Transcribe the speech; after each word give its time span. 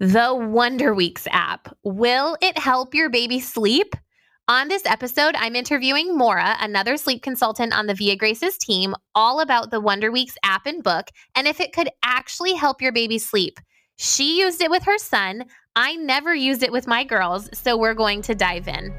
The 0.00 0.34
Wonder 0.34 0.92
Weeks 0.92 1.28
app. 1.30 1.72
Will 1.84 2.36
it 2.42 2.58
help 2.58 2.94
your 2.94 3.08
baby 3.08 3.38
sleep? 3.38 3.94
On 4.48 4.66
this 4.66 4.84
episode, 4.86 5.36
I'm 5.36 5.54
interviewing 5.54 6.18
Maura, 6.18 6.56
another 6.58 6.96
sleep 6.96 7.22
consultant 7.22 7.72
on 7.72 7.86
the 7.86 7.94
Via 7.94 8.16
Graces 8.16 8.58
team, 8.58 8.96
all 9.14 9.38
about 9.38 9.70
the 9.70 9.80
Wonder 9.80 10.10
Weeks 10.10 10.34
app 10.42 10.66
and 10.66 10.82
book 10.82 11.06
and 11.36 11.46
if 11.46 11.60
it 11.60 11.72
could 11.72 11.88
actually 12.02 12.54
help 12.54 12.82
your 12.82 12.90
baby 12.90 13.18
sleep. 13.18 13.60
She 13.94 14.40
used 14.40 14.60
it 14.60 14.70
with 14.70 14.82
her 14.82 14.98
son. 14.98 15.44
I 15.76 15.94
never 15.94 16.34
used 16.34 16.64
it 16.64 16.72
with 16.72 16.88
my 16.88 17.04
girls, 17.04 17.48
so 17.56 17.76
we're 17.76 17.94
going 17.94 18.20
to 18.22 18.34
dive 18.34 18.66
in. 18.66 18.92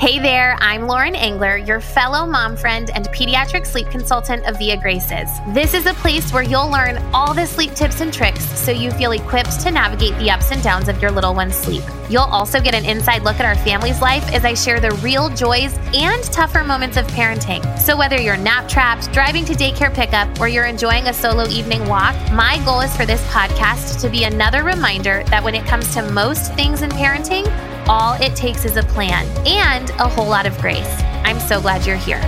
Hey 0.00 0.20
there, 0.20 0.56
I'm 0.60 0.86
Lauren 0.86 1.16
Engler, 1.16 1.56
your 1.56 1.80
fellow 1.80 2.24
mom 2.24 2.56
friend 2.56 2.88
and 2.94 3.08
pediatric 3.08 3.66
sleep 3.66 3.88
consultant 3.90 4.46
of 4.46 4.56
Via 4.56 4.76
Graces. 4.76 5.28
This 5.48 5.74
is 5.74 5.86
a 5.86 5.94
place 5.94 6.32
where 6.32 6.44
you'll 6.44 6.70
learn 6.70 6.98
all 7.12 7.34
the 7.34 7.44
sleep 7.44 7.72
tips 7.72 8.00
and 8.00 8.14
tricks 8.14 8.44
so 8.56 8.70
you 8.70 8.92
feel 8.92 9.10
equipped 9.10 9.58
to 9.62 9.72
navigate 9.72 10.16
the 10.20 10.30
ups 10.30 10.52
and 10.52 10.62
downs 10.62 10.88
of 10.88 11.02
your 11.02 11.10
little 11.10 11.34
one's 11.34 11.56
sleep. 11.56 11.82
You'll 12.08 12.22
also 12.22 12.60
get 12.60 12.74
an 12.74 12.84
inside 12.84 13.24
look 13.24 13.40
at 13.40 13.44
our 13.44 13.56
family's 13.64 14.00
life 14.00 14.22
as 14.32 14.44
I 14.44 14.54
share 14.54 14.78
the 14.78 14.92
real 15.02 15.30
joys 15.30 15.76
and 15.92 16.22
tougher 16.26 16.62
moments 16.62 16.96
of 16.96 17.04
parenting. 17.08 17.76
So 17.80 17.96
whether 17.96 18.20
you're 18.20 18.36
nap 18.36 18.68
trapped, 18.68 19.12
driving 19.12 19.44
to 19.46 19.52
daycare 19.54 19.92
pickup, 19.92 20.40
or 20.40 20.46
you're 20.46 20.66
enjoying 20.66 21.08
a 21.08 21.12
solo 21.12 21.48
evening 21.48 21.84
walk, 21.88 22.14
my 22.32 22.62
goal 22.64 22.82
is 22.82 22.96
for 22.96 23.04
this 23.04 23.22
podcast 23.32 24.00
to 24.02 24.08
be 24.08 24.22
another 24.22 24.62
reminder 24.62 25.24
that 25.24 25.42
when 25.42 25.56
it 25.56 25.66
comes 25.66 25.92
to 25.94 26.08
most 26.12 26.54
things 26.54 26.82
in 26.82 26.90
parenting, 26.90 27.46
all 27.88 28.20
it 28.20 28.36
takes 28.36 28.66
is 28.66 28.76
a 28.76 28.82
plan 28.82 29.26
and 29.46 29.90
a 29.90 30.08
whole 30.08 30.28
lot 30.28 30.46
of 30.46 30.56
grace. 30.58 31.02
I'm 31.24 31.40
so 31.40 31.60
glad 31.60 31.86
you're 31.86 31.96
here. 31.96 32.22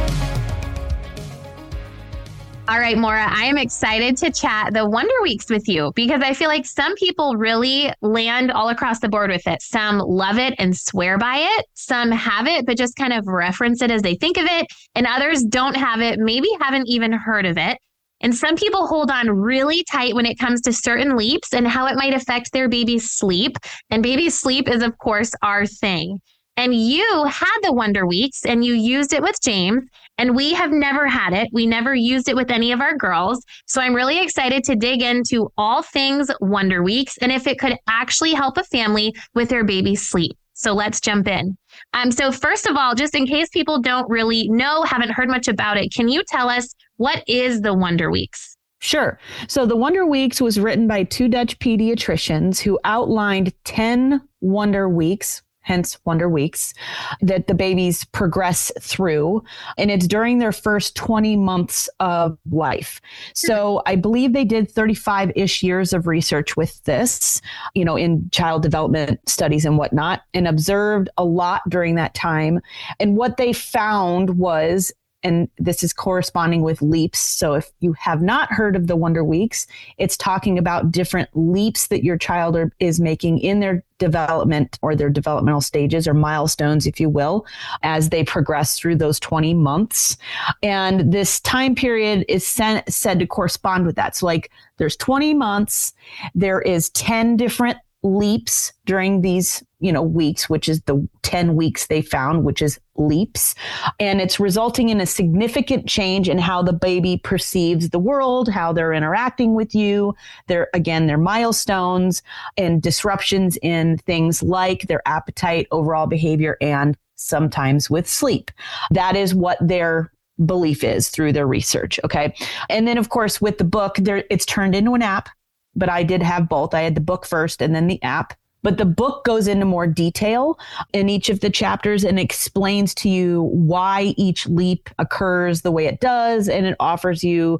All 2.67 2.79
right, 2.79 2.97
Maura, 2.97 3.27
I 3.29 3.47
am 3.47 3.59
excited 3.59 4.17
to 4.19 4.31
chat 4.31 4.73
the 4.73 4.89
Wonder 4.89 5.13
Weeks 5.23 5.51
with 5.51 5.69
you 5.69 5.93
because 5.97 6.23
I 6.23 6.35
feel 6.35 6.49
like 6.49 6.65
some 6.65 6.95
people 6.95 7.37
really 7.37 7.93
land 8.01 8.53
all 8.53 8.69
across 8.69 9.01
the 9.01 9.09
board 9.09 9.29
with 9.31 9.47
it. 9.49 9.61
Some 9.61 9.99
love 9.99 10.39
it 10.39 10.55
and 10.57 10.77
swear 10.77 11.19
by 11.19 11.39
it. 11.39 11.67
Some 11.75 12.13
have 12.13 12.47
it, 12.47 12.67
but 12.67 12.79
just 12.79 12.95
kind 12.95 13.13
of 13.13 13.27
reference 13.27 13.83
it 13.83 13.91
as 13.91 14.03
they 14.03 14.15
think 14.15 14.37
of 14.37 14.45
it. 14.45 14.69
And 14.95 15.05
others 15.05 15.43
don't 15.43 15.75
have 15.75 16.01
it, 16.01 16.21
maybe 16.21 16.49
haven't 16.61 16.87
even 16.87 17.13
heard 17.13 17.45
of 17.45 17.59
it. 17.59 17.77
And 18.21 18.35
some 18.35 18.57
people 18.57 18.87
hold 18.87 19.11
on 19.11 19.31
really 19.31 19.85
tight 19.85 20.15
when 20.15 20.27
it 20.27 20.39
comes 20.39 20.61
to 20.63 20.73
certain 20.73 21.17
leaps 21.17 21.55
and 21.55 21.67
how 21.67 21.87
it 21.87 21.97
might 21.97 22.15
affect 22.15 22.53
their 22.53 22.69
baby's 22.69 23.11
sleep. 23.11 23.57
And 23.91 24.03
baby's 24.03 24.39
sleep 24.39 24.69
is, 24.69 24.83
of 24.83 24.99
course, 24.99 25.33
our 25.43 25.67
thing. 25.67 26.21
And 26.57 26.75
you 26.75 27.25
had 27.25 27.59
the 27.63 27.73
Wonder 27.73 28.07
Weeks 28.07 28.45
and 28.45 28.63
you 28.63 28.75
used 28.75 29.15
it 29.15 29.23
with 29.23 29.41
James, 29.43 29.85
and 30.19 30.37
we 30.37 30.53
have 30.53 30.71
never 30.71 31.07
had 31.07 31.33
it. 31.33 31.49
We 31.53 31.67
never 31.67 31.95
used 31.95 32.29
it 32.29 32.37
with 32.37 32.51
any 32.51 32.73
of 32.73 32.83
our 32.83 32.95
girls. 32.95 33.43
So 33.67 33.81
I'm 33.81 33.95
really 33.95 34.23
excited 34.23 34.65
to 34.65 34.77
dig 34.77 35.01
into 35.01 35.51
all 35.57 35.83
things 35.83 36.31
Wonder 36.43 36.83
Weeks 36.83 37.17
and 37.23 37.33
if 37.33 37.47
it 37.47 37.59
could 37.59 37.79
actually 37.89 38.35
help 38.35 38.59
a 38.59 38.65
family 38.65 39.15
with 39.35 39.49
their 39.49 39.65
baby's 39.65 40.07
sleep. 40.07 40.37
So 40.53 40.75
let's 40.75 41.01
jump 41.01 41.27
in. 41.29 41.57
Um, 41.93 42.11
so, 42.11 42.33
first 42.33 42.67
of 42.67 42.77
all, 42.77 42.95
just 42.95 43.15
in 43.15 43.27
case 43.27 43.49
people 43.49 43.81
don't 43.81 44.09
really 44.09 44.49
know, 44.49 44.83
haven't 44.83 45.11
heard 45.11 45.29
much 45.29 45.49
about 45.49 45.77
it, 45.77 45.93
can 45.93 46.09
you 46.09 46.23
tell 46.29 46.49
us 46.49 46.75
what 46.97 47.25
is 47.27 47.63
the 47.63 47.75
Wonder 47.75 48.11
Weeks? 48.11 48.57
Sure. 48.81 49.19
So 49.47 49.67
the 49.67 49.77
Wonder 49.77 50.07
Weeks 50.07 50.41
was 50.41 50.59
written 50.59 50.87
by 50.87 51.05
two 51.05 51.29
Dutch 51.29 51.59
pediatricians 51.59 52.61
who 52.61 52.79
outlined 52.85 53.53
10 53.65 54.23
Wonder 54.41 54.89
Weeks, 54.89 55.43
hence 55.63 55.99
Wonder 56.05 56.29
Weeks, 56.29 56.75
that 57.21 57.47
the 57.47 57.55
babies 57.55 58.05
progress 58.07 58.73
through. 58.81 59.45
And 59.79 59.91
it's 59.91 60.07
during 60.07 60.39
their 60.39 60.53
first 60.53 60.97
20 60.97 61.37
months 61.37 61.89
of 62.01 62.39
life. 62.51 63.01
So 63.35 63.83
I 63.87 63.97
believe 63.97 64.33
they 64.33 64.45
did 64.45 64.71
35 64.71 65.33
ish 65.37 65.63
years 65.63 65.93
of 65.93 66.07
research 66.07 66.57
with 66.57 66.83
this, 66.85 67.41
you 67.75 67.85
know, 67.85 67.97
in 67.97 68.29
child 68.31 68.63
development 68.63 69.21
studies 69.29 69.65
and 69.65 69.79
whatnot, 69.79 70.23
and 70.35 70.49
observed 70.49 71.09
a 71.17 71.25
lot 71.25 71.63
during 71.69 71.95
that 71.97 72.15
time. 72.15 72.61
And 72.99 73.17
what 73.17 73.37
they 73.37 73.53
found 73.53 74.39
was 74.39 74.93
and 75.23 75.49
this 75.59 75.83
is 75.83 75.93
corresponding 75.93 76.63
with 76.63 76.81
leaps. 76.81 77.19
So 77.19 77.55
if 77.55 77.71
you 77.81 77.93
have 77.95 78.23
not 78.23 78.51
heard 78.51 78.77
of 78.77 78.87
the 78.87 78.97
Wonder 78.97 79.23
Weeks, 79.23 79.67
it's 79.99 80.17
talking 80.17 80.59
about 80.59 80.91
different 80.91 81.29
leaps 81.35 81.89
that 81.89 82.05
your 82.05 82.17
child 82.17 82.57
are, 82.57 82.73
is 82.81 83.01
making 83.01 83.39
in 83.39 83.61
their 83.61 83.85
development 83.99 84.79
or 84.81 84.97
their 84.97 85.11
developmental 85.11 85.61
stages 85.61 86.09
or 86.09 86.15
milestones, 86.15 86.87
if 86.87 86.99
you 86.99 87.09
will, 87.09 87.45
as 87.83 88.09
they 88.09 88.25
progress 88.25 88.79
through 88.79 88.97
those 88.97 89.21
20 89.21 89.53
months. 89.55 90.17
And 90.63 91.13
this 91.13 91.39
time 91.41 91.75
period 91.75 92.25
is 92.29 92.47
sent, 92.47 92.91
said 92.93 93.19
to 93.19 93.27
correspond 93.27 93.87
with 93.87 93.97
that. 93.97 94.17
So 94.17 94.27
like 94.27 94.51
there's 94.79 94.97
20 94.97 95.35
months, 95.35 95.93
there 96.35 96.63
is 96.63 96.89
10 96.91 97.37
different 97.37 97.79
leaps 98.03 98.73
during 98.87 99.21
these 99.21 99.63
you 99.79 99.93
know 99.93 100.03
weeks 100.03 100.49
which 100.49 100.69
is 100.69 100.81
the 100.83 101.07
10 101.23 101.55
weeks 101.55 101.87
they 101.87 102.03
found 102.03 102.45
which 102.45 102.63
is 102.63 102.81
leaps. 102.97 103.55
And 103.99 104.21
it's 104.21 104.39
resulting 104.39 104.89
in 104.91 105.01
a 105.01 105.07
significant 105.07 105.87
change 105.87 106.29
in 106.29 106.39
how 106.39 106.63
the 106.63 106.73
baby 106.73 107.19
perceives 107.19 107.91
the 107.91 107.99
world 107.99 108.49
how 108.49 108.73
they're 108.73 108.93
interacting 108.93 109.55
with 109.55 109.75
you. 109.75 110.15
Their 110.49 110.69
again 110.75 111.07
their 111.07 111.19
milestones 111.19 112.23
and 112.57 112.83
disruptions 112.83 113.59
in 113.63 113.99
things 113.99 114.43
like 114.43 114.83
their 114.83 115.03
appetite 115.07 115.67
overall 115.71 116.07
behavior 116.07 116.57
and 116.61 116.97
sometimes 117.17 117.91
with 117.91 118.09
sleep. 118.09 118.51
That 118.91 119.17
is 119.17 119.35
what 119.35 119.59
their 119.61 120.13
belief 120.47 120.83
is 120.83 121.11
through 121.11 121.33
their 121.33 121.47
research 121.47 122.01
okay? 122.05 122.35
And 122.69 122.89
then 122.89 122.99
of 122.99 123.09
course 123.09 123.41
with 123.41 123.59
the 123.59 123.65
book 123.65 123.97
there 123.97 124.25
it's 124.31 124.47
turned 124.47 124.75
into 124.75 124.95
an 124.95 125.03
app 125.03 125.29
but 125.75 125.89
I 125.89 126.03
did 126.03 126.23
have 126.23 126.49
both. 126.49 126.75
I 126.75 126.83
had 126.83 126.95
the 126.95 127.01
book 127.01 127.27
first 127.27 127.63
and 127.63 127.75
then 127.75 127.87
the 127.87 128.03
app. 128.03 128.35
But 128.63 128.77
the 128.77 128.85
book 128.85 129.25
goes 129.25 129.49
into 129.49 129.65
more 129.65 129.87
detail 129.87 130.59
in 130.93 131.09
each 131.09 131.31
of 131.31 131.41
the 131.41 131.49
chapters 131.49 132.05
and 132.05 132.21
explains 132.21 132.95
to 132.97 133.09
you 133.09 133.49
why 133.55 134.13
each 134.19 134.47
leap 134.47 134.91
occurs 134.99 135.63
the 135.63 135.71
way 135.71 135.87
it 135.87 136.01
does. 136.01 136.47
And 136.47 136.67
it 136.67 136.77
offers 136.79 137.25
you 137.25 137.59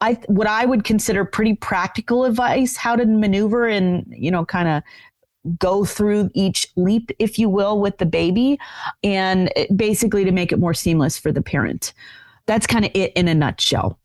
I, 0.00 0.18
what 0.26 0.46
I 0.46 0.66
would 0.66 0.84
consider 0.84 1.24
pretty 1.24 1.54
practical 1.54 2.26
advice, 2.26 2.76
how 2.76 2.94
to 2.94 3.06
maneuver 3.06 3.66
and, 3.66 4.04
you 4.10 4.30
know, 4.30 4.44
kind 4.44 4.68
of 4.68 5.58
go 5.58 5.84
through 5.84 6.30
each 6.34 6.66
leap, 6.76 7.10
if 7.18 7.38
you 7.38 7.48
will, 7.48 7.80
with 7.80 7.96
the 7.96 8.06
baby, 8.06 8.58
and 9.02 9.50
eh, 9.56 9.66
basically 9.74 10.24
to 10.24 10.32
make 10.32 10.52
it 10.52 10.58
more 10.58 10.74
seamless 10.74 11.18
for 11.18 11.32
the 11.32 11.40
parent. 11.40 11.94
That's 12.46 12.66
kind 12.66 12.84
of 12.84 12.90
it 12.94 13.12
in 13.14 13.28
a 13.28 13.34
nutshell. 13.34 13.98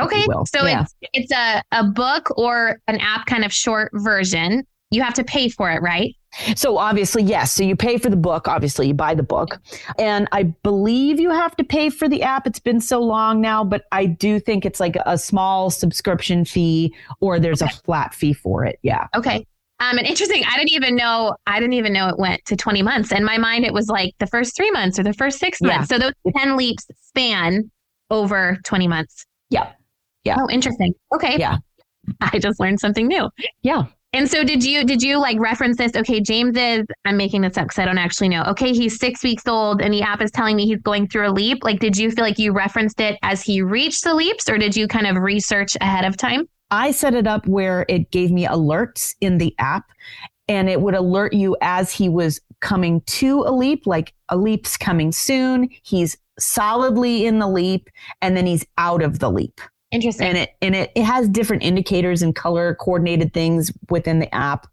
Okay. 0.00 0.26
So 0.46 0.66
yeah. 0.66 0.82
it's 0.82 0.94
it's 1.12 1.32
a, 1.32 1.62
a 1.72 1.84
book 1.84 2.36
or 2.36 2.78
an 2.88 2.98
app 3.00 3.26
kind 3.26 3.44
of 3.44 3.52
short 3.52 3.90
version. 3.94 4.66
You 4.90 5.02
have 5.02 5.14
to 5.14 5.24
pay 5.24 5.48
for 5.48 5.70
it, 5.70 5.82
right? 5.82 6.14
So 6.56 6.78
obviously, 6.78 7.22
yes. 7.22 7.52
So 7.52 7.62
you 7.62 7.76
pay 7.76 7.96
for 7.98 8.10
the 8.10 8.16
book. 8.16 8.48
Obviously, 8.48 8.88
you 8.88 8.94
buy 8.94 9.14
the 9.14 9.22
book, 9.22 9.58
and 9.98 10.28
I 10.32 10.44
believe 10.44 11.20
you 11.20 11.30
have 11.30 11.56
to 11.56 11.64
pay 11.64 11.90
for 11.90 12.08
the 12.08 12.22
app. 12.22 12.46
It's 12.46 12.58
been 12.58 12.80
so 12.80 13.00
long 13.00 13.40
now, 13.40 13.62
but 13.64 13.84
I 13.92 14.06
do 14.06 14.40
think 14.40 14.64
it's 14.64 14.80
like 14.80 14.96
a 15.06 15.16
small 15.16 15.70
subscription 15.70 16.44
fee, 16.44 16.94
or 17.20 17.38
there's 17.38 17.62
okay. 17.62 17.72
a 17.72 17.82
flat 17.82 18.14
fee 18.14 18.32
for 18.32 18.64
it. 18.64 18.78
Yeah. 18.82 19.06
Okay. 19.14 19.46
Um, 19.80 19.98
and 19.98 20.06
interesting. 20.06 20.42
I 20.48 20.56
didn't 20.56 20.72
even 20.72 20.96
know. 20.96 21.36
I 21.46 21.60
didn't 21.60 21.74
even 21.74 21.92
know 21.92 22.08
it 22.08 22.18
went 22.18 22.44
to 22.46 22.56
20 22.56 22.82
months. 22.82 23.12
In 23.12 23.24
my 23.24 23.38
mind, 23.38 23.64
it 23.64 23.72
was 23.72 23.88
like 23.88 24.14
the 24.18 24.26
first 24.26 24.56
three 24.56 24.70
months 24.70 24.98
or 24.98 25.02
the 25.02 25.14
first 25.14 25.38
six 25.38 25.60
months. 25.60 25.90
Yeah. 25.90 25.98
So 25.98 25.98
those 25.98 26.34
10 26.36 26.56
leaps 26.56 26.86
span 27.02 27.70
over 28.10 28.58
20 28.64 28.88
months. 28.88 29.26
Yeah. 29.50 29.72
Yeah. 30.24 30.36
Oh, 30.38 30.48
interesting. 30.50 30.94
Okay. 31.14 31.38
Yeah. 31.38 31.58
I 32.20 32.38
just 32.38 32.60
learned 32.60 32.80
something 32.80 33.06
new. 33.06 33.30
Yeah. 33.62 33.84
And 34.12 34.30
so 34.30 34.44
did 34.44 34.62
you 34.62 34.84
did 34.84 35.02
you 35.02 35.18
like 35.18 35.40
reference 35.40 35.76
this? 35.76 35.96
Okay, 35.96 36.20
James 36.20 36.56
is 36.56 36.86
I'm 37.04 37.16
making 37.16 37.40
this 37.40 37.58
up 37.58 37.64
because 37.64 37.80
I 37.80 37.84
don't 37.84 37.98
actually 37.98 38.28
know. 38.28 38.44
Okay, 38.44 38.72
he's 38.72 38.96
six 38.96 39.24
weeks 39.24 39.42
old 39.48 39.82
and 39.82 39.92
the 39.92 40.02
app 40.02 40.22
is 40.22 40.30
telling 40.30 40.54
me 40.54 40.66
he's 40.66 40.80
going 40.82 41.08
through 41.08 41.28
a 41.28 41.32
leap. 41.32 41.64
Like, 41.64 41.80
did 41.80 41.96
you 41.96 42.12
feel 42.12 42.24
like 42.24 42.38
you 42.38 42.52
referenced 42.52 43.00
it 43.00 43.18
as 43.22 43.42
he 43.42 43.60
reached 43.60 44.04
the 44.04 44.14
leaps, 44.14 44.48
or 44.48 44.56
did 44.56 44.76
you 44.76 44.86
kind 44.86 45.08
of 45.08 45.16
research 45.16 45.76
ahead 45.80 46.04
of 46.04 46.16
time? 46.16 46.48
I 46.70 46.92
set 46.92 47.14
it 47.14 47.26
up 47.26 47.46
where 47.48 47.84
it 47.88 48.12
gave 48.12 48.30
me 48.30 48.46
alerts 48.46 49.16
in 49.20 49.38
the 49.38 49.52
app 49.58 49.90
and 50.46 50.68
it 50.68 50.80
would 50.80 50.94
alert 50.94 51.32
you 51.32 51.56
as 51.60 51.90
he 51.92 52.08
was 52.08 52.40
coming 52.60 53.00
to 53.02 53.42
a 53.42 53.50
leap, 53.50 53.86
like 53.86 54.12
a 54.28 54.36
leap's 54.36 54.76
coming 54.76 55.10
soon. 55.10 55.68
He's 55.82 56.16
solidly 56.38 57.26
in 57.26 57.38
the 57.38 57.48
leap 57.48 57.90
and 58.22 58.36
then 58.36 58.46
he's 58.46 58.64
out 58.78 59.02
of 59.02 59.18
the 59.18 59.30
leap. 59.30 59.60
Interesting. 59.94 60.26
And 60.26 60.38
it 60.38 60.56
and 60.60 60.74
it, 60.74 60.90
it 60.96 61.04
has 61.04 61.28
different 61.28 61.62
indicators 61.62 62.20
and 62.20 62.34
color 62.34 62.74
coordinated 62.74 63.32
things 63.32 63.72
within 63.90 64.18
the 64.18 64.34
app. 64.34 64.66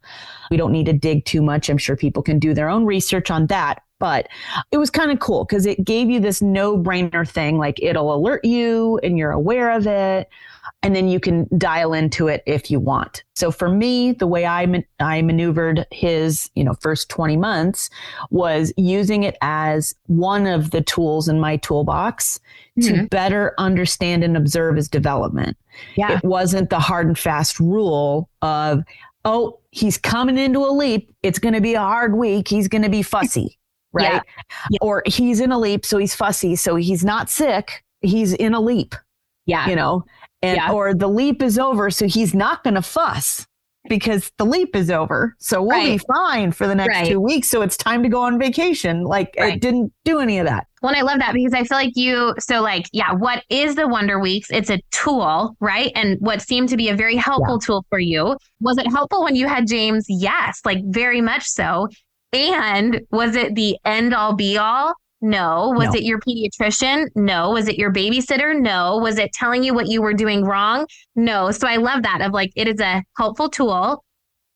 We 0.49 0.57
don't 0.57 0.71
need 0.71 0.87
to 0.87 0.93
dig 0.93 1.25
too 1.25 1.43
much. 1.43 1.69
I'm 1.69 1.77
sure 1.77 1.95
people 1.95 2.23
can 2.23 2.39
do 2.39 2.55
their 2.55 2.69
own 2.69 2.85
research 2.85 3.29
on 3.29 3.45
that. 3.47 3.83
But 4.01 4.27
it 4.71 4.77
was 4.77 4.89
kind 4.89 5.11
of 5.11 5.19
cool 5.19 5.45
because 5.45 5.65
it 5.65 5.85
gave 5.85 6.09
you 6.09 6.19
this 6.19 6.41
no 6.41 6.77
brainer 6.77 7.27
thing. 7.27 7.57
Like 7.57 7.81
it'll 7.81 8.13
alert 8.13 8.43
you 8.43 8.99
and 9.03 9.17
you're 9.17 9.31
aware 9.31 9.71
of 9.71 9.87
it 9.87 10.29
and 10.83 10.95
then 10.95 11.07
you 11.07 11.19
can 11.19 11.47
dial 11.57 11.93
into 11.93 12.27
it 12.27 12.43
if 12.45 12.71
you 12.71 12.79
want. 12.79 13.23
So 13.35 13.51
for 13.51 13.69
me, 13.69 14.13
the 14.13 14.27
way 14.27 14.45
I 14.45 14.65
man- 14.65 14.85
I 14.99 15.21
maneuvered 15.21 15.85
his, 15.91 16.49
you 16.55 16.63
know, 16.63 16.73
first 16.81 17.09
20 17.09 17.37
months 17.37 17.89
was 18.29 18.73
using 18.77 19.23
it 19.23 19.37
as 19.41 19.95
one 20.07 20.47
of 20.47 20.71
the 20.71 20.81
tools 20.81 21.27
in 21.27 21.39
my 21.39 21.57
toolbox 21.57 22.39
mm-hmm. 22.79 23.01
to 23.01 23.07
better 23.07 23.53
understand 23.57 24.23
and 24.23 24.35
observe 24.35 24.75
his 24.75 24.89
development. 24.89 25.57
Yeah. 25.95 26.17
It 26.17 26.23
wasn't 26.23 26.69
the 26.69 26.79
hard 26.79 27.07
and 27.07 27.17
fast 27.17 27.59
rule 27.59 28.29
of 28.41 28.83
oh, 29.23 29.59
he's 29.69 29.99
coming 29.99 30.37
into 30.37 30.59
a 30.65 30.71
leap. 30.71 31.13
It's 31.21 31.37
going 31.37 31.53
to 31.53 31.61
be 31.61 31.75
a 31.75 31.79
hard 31.79 32.15
week. 32.15 32.47
He's 32.47 32.67
going 32.67 32.81
to 32.81 32.89
be 32.89 33.03
fussy, 33.03 33.59
right? 33.93 34.13
Yeah. 34.13 34.21
Yeah. 34.71 34.77
Or 34.81 35.03
he's 35.05 35.39
in 35.39 35.51
a 35.51 35.59
leap, 35.59 35.85
so 35.85 35.97
he's 35.97 36.15
fussy. 36.15 36.55
So 36.55 36.75
he's 36.75 37.03
not 37.03 37.29
sick. 37.29 37.83
He's 38.01 38.33
in 38.33 38.53
a 38.53 38.59
leap. 38.61 38.95
Yeah. 39.45 39.67
You 39.69 39.75
know, 39.75 40.03
and 40.41 40.57
yeah. 40.57 40.71
or 40.71 40.93
the 40.93 41.07
leap 41.07 41.41
is 41.41 41.59
over, 41.59 41.89
so 41.91 42.07
he's 42.07 42.33
not 42.33 42.63
going 42.63 42.75
to 42.75 42.81
fuss 42.81 43.45
because 43.89 44.31
the 44.37 44.45
leap 44.45 44.75
is 44.75 44.91
over. 44.91 45.35
So 45.39 45.61
we'll 45.61 45.71
right. 45.71 45.99
be 45.99 46.05
fine 46.13 46.51
for 46.51 46.67
the 46.67 46.75
next 46.75 46.95
right. 46.95 47.07
two 47.07 47.19
weeks. 47.19 47.49
So 47.49 47.61
it's 47.61 47.77
time 47.77 48.03
to 48.03 48.09
go 48.09 48.21
on 48.21 48.39
vacation. 48.39 49.03
Like 49.03 49.35
right. 49.39 49.55
it 49.55 49.61
didn't 49.61 49.91
do 50.05 50.19
any 50.19 50.37
of 50.39 50.45
that. 50.45 50.67
Well, 50.81 50.95
I 50.95 51.01
love 51.01 51.19
that 51.19 51.33
because 51.33 51.53
I 51.53 51.63
feel 51.63 51.77
like 51.77 51.93
you, 51.95 52.33
so 52.39 52.61
like, 52.61 52.85
yeah, 52.91 53.11
what 53.11 53.43
is 53.49 53.75
the 53.75 53.87
Wonder 53.87 54.19
Weeks? 54.19 54.49
It's 54.51 54.69
a 54.69 54.79
tool, 54.91 55.55
right? 55.59 55.91
And 55.95 56.17
what 56.19 56.41
seemed 56.41 56.69
to 56.69 56.77
be 56.77 56.89
a 56.89 56.95
very 56.95 57.15
helpful 57.15 57.59
yeah. 57.61 57.65
tool 57.65 57.85
for 57.89 57.99
you. 57.99 58.37
Was 58.61 58.77
it 58.77 58.87
helpful 58.87 59.23
when 59.23 59.35
you 59.35 59.47
had 59.47 59.67
James? 59.67 60.05
Yes, 60.07 60.61
like 60.65 60.79
very 60.85 61.21
much 61.21 61.45
so. 61.45 61.87
And 62.33 63.01
was 63.11 63.35
it 63.35 63.55
the 63.55 63.77
end 63.85 64.13
all 64.13 64.35
be 64.35 64.57
all? 64.57 64.93
No. 65.21 65.71
Was 65.75 65.89
no. 65.89 65.93
it 65.95 66.03
your 66.03 66.19
pediatrician? 66.19 67.07
No. 67.15 67.51
Was 67.51 67.67
it 67.67 67.77
your 67.77 67.93
babysitter? 67.93 68.59
No. 68.59 68.97
Was 68.97 69.19
it 69.19 69.31
telling 69.33 69.63
you 69.63 69.73
what 69.73 69.87
you 69.87 70.01
were 70.01 70.13
doing 70.13 70.43
wrong? 70.43 70.87
No. 71.15 71.51
So 71.51 71.67
I 71.67 71.75
love 71.75 72.03
that 72.03 72.21
of 72.21 72.31
like, 72.31 72.51
it 72.55 72.67
is 72.67 72.79
a 72.79 73.03
helpful 73.17 73.49
tool 73.49 74.03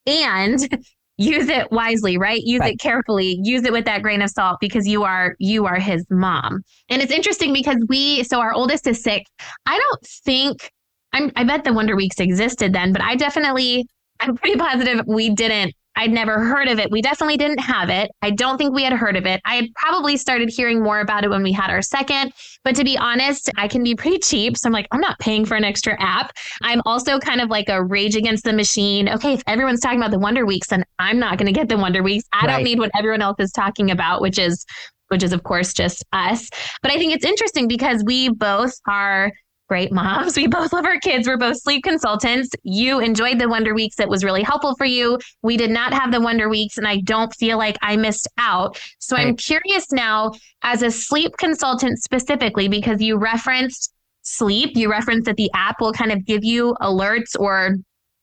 and 0.08 0.60
use 1.18 1.50
it 1.50 1.72
wisely, 1.72 2.18
right? 2.18 2.42
Use 2.44 2.62
right. 2.62 2.74
it 2.74 2.80
carefully. 2.80 3.40
Use 3.44 3.64
it 3.64 3.72
with 3.72 3.86
that 3.86 4.02
grain 4.02 4.22
of 4.22 4.32
salt 4.32 4.58
because 4.60 4.88
you 4.88 5.04
are, 5.04 5.36
you 5.40 5.66
are 5.66 5.80
his 5.80 6.04
mom. 6.10 6.62
And 6.90 7.02
it's 7.02 7.12
interesting 7.12 7.54
because 7.54 7.78
we, 7.88 8.24
so 8.24 8.40
our 8.40 8.54
oldest 8.54 8.88
is 8.88 9.04
sick. 9.04 9.24
I 9.68 9.78
don't 9.78 10.02
think, 10.24 10.72
I'm, 11.14 11.32
I 11.36 11.44
bet 11.44 11.64
the 11.64 11.74
Wonder 11.74 11.96
Weeks 11.96 12.20
existed 12.20 12.74
then, 12.74 12.92
but 12.92 13.04
I 13.04 13.16
definitely, 13.16 13.86
I'm 14.20 14.36
pretty 14.36 14.58
positive 14.60 15.06
we 15.06 15.30
didn't 15.30 15.76
I'd 15.96 16.12
never 16.12 16.44
heard 16.44 16.68
of 16.68 16.80
it. 16.80 16.92
We 16.92 17.02
definitely 17.02 17.38
didn't 17.38 17.60
have 17.60 17.90
it. 17.90 18.12
I 18.22 18.32
don't 18.32 18.58
think 18.58 18.74
we 18.74 18.84
had 18.84 18.94
heard 18.94 19.16
of 19.16 19.26
it. 19.26 19.42
I 19.46 19.56
had 19.56 19.74
probably 19.76 20.18
started 20.18 20.50
hearing 20.50 20.82
more 20.84 21.00
about 21.00 21.24
it 21.24 21.30
when 21.30 21.44
we 21.44 21.52
had 21.52 21.70
our 21.70 21.82
second. 21.82 22.34
But 22.64 22.76
to 22.76 22.84
be 22.84 22.98
honest, 22.98 23.50
I 23.58 23.68
can 23.68 23.84
be 23.84 23.96
pretty 23.96 24.20
cheap. 24.20 24.58
So 24.58 24.68
I'm 24.68 24.74
like, 24.74 24.88
I'm 24.92 25.00
not 25.00 25.20
paying 25.20 25.46
for 25.46 25.56
an 25.56 25.64
extra 25.64 25.96
app. 26.02 26.32
I'm 26.62 26.82
also 26.86 27.20
kind 27.20 27.42
of 27.42 27.50
like 27.50 27.70
a 27.70 27.84
rage 27.84 28.16
against 28.16 28.44
the 28.44 28.54
machine. 28.54 29.08
Okay, 29.10 29.34
if 29.34 29.44
everyone's 29.48 29.80
talking 29.80 30.00
about 30.00 30.12
the 30.12 30.20
Wonder 30.20 30.46
Weeks, 30.46 30.68
then 30.68 30.84
I'm 31.00 31.20
not 31.20 31.38
going 31.38 31.48
to 31.48 31.58
get 31.58 31.70
the 31.70 31.78
Wonder 31.78 32.04
Weeks. 32.04 32.26
I 32.34 32.46
right. 32.46 32.54
don't 32.54 32.64
need 32.64 32.80
what 32.80 32.92
everyone 32.98 33.22
else 33.22 33.38
is 33.40 33.52
talking 33.52 33.92
about, 33.92 34.22
which 34.22 34.40
is 34.40 34.66
which 35.10 35.24
is 35.24 35.34
of 35.34 35.44
course 35.44 35.74
just 35.74 36.04
us. 36.14 36.50
But 36.82 36.92
I 36.92 36.98
think 36.98 37.14
it's 37.14 37.26
interesting 37.26 37.68
because 37.68 38.04
we 38.04 38.30
both 38.30 38.74
are 38.88 39.32
great 39.68 39.92
moms. 39.92 40.38
We 40.38 40.48
both 40.48 40.74
love 40.74 40.86
our 40.86 41.00
kids. 41.00 41.28
We're 41.28 41.38
both 41.38 41.62
sleep 41.62 41.84
consultants. 41.84 42.50
You 42.64 43.00
enjoyed 43.00 43.40
the 43.40 43.50
Wonder 43.50 43.74
Weeks. 43.74 44.00
It 44.00 44.10
was 44.10 44.24
really 44.24 44.44
helpful 44.44 44.76
for 44.76 44.86
you. 44.86 45.20
We 45.42 45.58
did 45.58 45.72
not 45.72 45.94
have 45.94 46.12
the 46.12 46.22
Wonder 46.22 46.50
Weeks, 46.50 46.78
and 46.78 46.88
I 46.88 46.98
don't 47.02 47.34
feel 47.36 47.58
like 47.58 47.78
I 47.82 47.98
missed 47.98 48.28
out. 48.38 48.80
So 49.00 49.16
right. 49.16 49.28
I'm 49.28 49.36
curious 49.36 49.92
now, 49.92 50.32
as 50.62 50.84
a 50.84 50.92
sleep 50.92 51.38
consultant 51.38 52.00
specifically, 52.00 52.68
because 52.68 53.02
you 53.02 53.18
referenced 53.18 53.94
sleep, 54.22 54.72
you 54.76 54.90
referenced 54.90 55.26
that 55.26 55.38
the 55.38 55.52
app 55.54 55.82
will 55.82 55.94
kind 55.94 56.12
of 56.12 56.26
give 56.26 56.44
you 56.44 56.76
alerts 56.82 57.40
or 57.40 57.78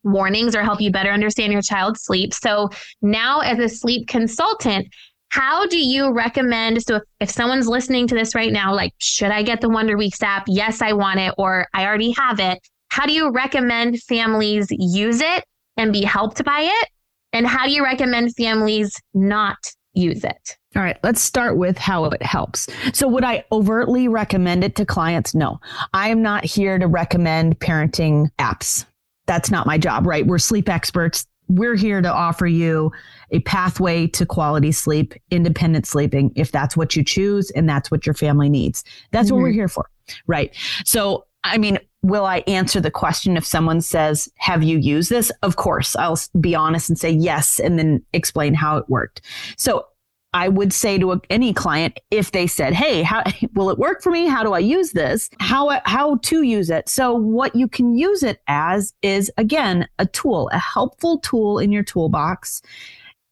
warnings 0.04 0.56
or 0.56 0.62
help 0.62 0.80
you 0.80 0.90
better 0.90 1.10
understand 1.10 1.52
your 1.52 1.62
child's 1.62 2.02
sleep. 2.02 2.34
So 2.34 2.70
now, 3.02 3.40
as 3.40 3.58
a 3.58 3.68
sleep 3.68 4.08
consultant, 4.08 4.88
how 5.32 5.66
do 5.66 5.78
you 5.78 6.12
recommend? 6.12 6.82
So, 6.82 6.96
if, 6.96 7.02
if 7.20 7.30
someone's 7.30 7.66
listening 7.66 8.06
to 8.08 8.14
this 8.14 8.34
right 8.34 8.52
now, 8.52 8.74
like, 8.74 8.92
should 8.98 9.30
I 9.30 9.42
get 9.42 9.62
the 9.62 9.68
Wonder 9.70 9.96
Weeks 9.96 10.22
app? 10.22 10.44
Yes, 10.46 10.82
I 10.82 10.92
want 10.92 11.20
it, 11.20 11.34
or 11.38 11.66
I 11.72 11.86
already 11.86 12.10
have 12.10 12.38
it. 12.38 12.58
How 12.90 13.06
do 13.06 13.14
you 13.14 13.30
recommend 13.30 13.98
families 14.02 14.66
use 14.70 15.22
it 15.22 15.44
and 15.78 15.90
be 15.90 16.02
helped 16.02 16.44
by 16.44 16.60
it? 16.70 16.88
And 17.32 17.46
how 17.46 17.64
do 17.64 17.72
you 17.72 17.82
recommend 17.82 18.34
families 18.36 18.94
not 19.14 19.56
use 19.94 20.22
it? 20.22 20.58
All 20.76 20.82
right, 20.82 20.98
let's 21.02 21.22
start 21.22 21.56
with 21.56 21.78
how 21.78 22.04
it 22.04 22.22
helps. 22.22 22.68
So, 22.92 23.08
would 23.08 23.24
I 23.24 23.42
overtly 23.50 24.08
recommend 24.08 24.64
it 24.64 24.76
to 24.76 24.84
clients? 24.84 25.34
No, 25.34 25.60
I 25.94 26.10
am 26.10 26.20
not 26.20 26.44
here 26.44 26.78
to 26.78 26.86
recommend 26.86 27.58
parenting 27.58 28.28
apps. 28.38 28.84
That's 29.24 29.50
not 29.50 29.66
my 29.66 29.78
job, 29.78 30.06
right? 30.06 30.26
We're 30.26 30.38
sleep 30.38 30.68
experts 30.68 31.26
we're 31.48 31.76
here 31.76 32.00
to 32.00 32.12
offer 32.12 32.46
you 32.46 32.92
a 33.32 33.40
pathway 33.40 34.06
to 34.06 34.24
quality 34.24 34.70
sleep, 34.70 35.14
independent 35.30 35.86
sleeping, 35.86 36.30
if 36.36 36.52
that's 36.52 36.76
what 36.76 36.94
you 36.94 37.02
choose 37.02 37.50
and 37.50 37.68
that's 37.68 37.90
what 37.90 38.06
your 38.06 38.14
family 38.14 38.48
needs. 38.48 38.84
That's 39.10 39.26
mm-hmm. 39.26 39.36
what 39.36 39.42
we're 39.42 39.48
mm-hmm. 39.48 39.58
here 39.58 39.68
for. 39.68 39.90
Right. 40.26 40.54
So, 40.84 41.26
I 41.44 41.58
mean, 41.58 41.78
will 42.02 42.26
I 42.26 42.38
answer 42.46 42.80
the 42.80 42.90
question 42.90 43.36
if 43.36 43.44
someone 43.44 43.80
says, 43.80 44.28
Have 44.36 44.62
you 44.62 44.78
used 44.78 45.10
this? 45.10 45.32
Of 45.42 45.56
course, 45.56 45.96
I'll 45.96 46.18
be 46.38 46.54
honest 46.54 46.88
and 46.88 46.98
say 46.98 47.10
yes, 47.10 47.58
and 47.58 47.78
then 47.78 48.04
explain 48.12 48.54
how 48.54 48.76
it 48.76 48.88
worked. 48.88 49.22
So, 49.56 49.86
I 50.34 50.48
would 50.48 50.72
say 50.72 50.96
to 50.96 51.20
any 51.28 51.52
client 51.52 52.00
if 52.10 52.32
they 52.32 52.46
said, 52.46 52.72
"Hey, 52.72 53.02
how 53.02 53.22
will 53.54 53.68
it 53.68 53.78
work 53.78 54.02
for 54.02 54.10
me? 54.10 54.26
How 54.26 54.42
do 54.42 54.54
I 54.54 54.60
use 54.60 54.92
this? 54.92 55.28
How 55.40 55.78
how 55.84 56.16
to 56.16 56.42
use 56.42 56.70
it?" 56.70 56.88
So 56.88 57.12
what 57.12 57.54
you 57.54 57.68
can 57.68 57.94
use 57.94 58.22
it 58.22 58.40
as 58.48 58.94
is 59.02 59.30
again 59.36 59.86
a 59.98 60.06
tool, 60.06 60.48
a 60.50 60.58
helpful 60.58 61.18
tool 61.18 61.58
in 61.58 61.70
your 61.70 61.82
toolbox 61.82 62.62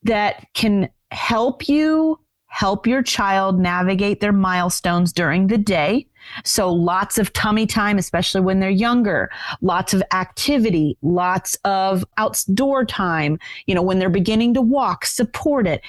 that 0.05 0.47
can 0.55 0.88
help 1.11 1.69
you 1.69 2.19
help 2.50 2.85
your 2.87 3.02
child 3.02 3.61
navigate 3.61 4.20
their 4.20 4.32
milestones 4.32 5.12
during 5.12 5.47
the 5.47 5.56
day. 5.56 6.06
So 6.44 6.70
lots 6.70 7.17
of 7.17 7.32
tummy 7.32 7.64
time, 7.64 7.97
especially 7.97 8.41
when 8.41 8.58
they're 8.58 8.69
younger, 8.69 9.31
lots 9.62 9.94
of 9.94 10.02
activity, 10.12 10.99
lots 11.00 11.56
of 11.64 12.05
outdoor 12.19 12.85
time, 12.85 13.38
you 13.67 13.75
know, 13.75 13.82
when 13.82 14.00
they're 14.00 14.11
beginning 14.11 14.55
to 14.55 14.62
walk, 14.62 15.06
support 15.06 15.67
it. 15.67 15.81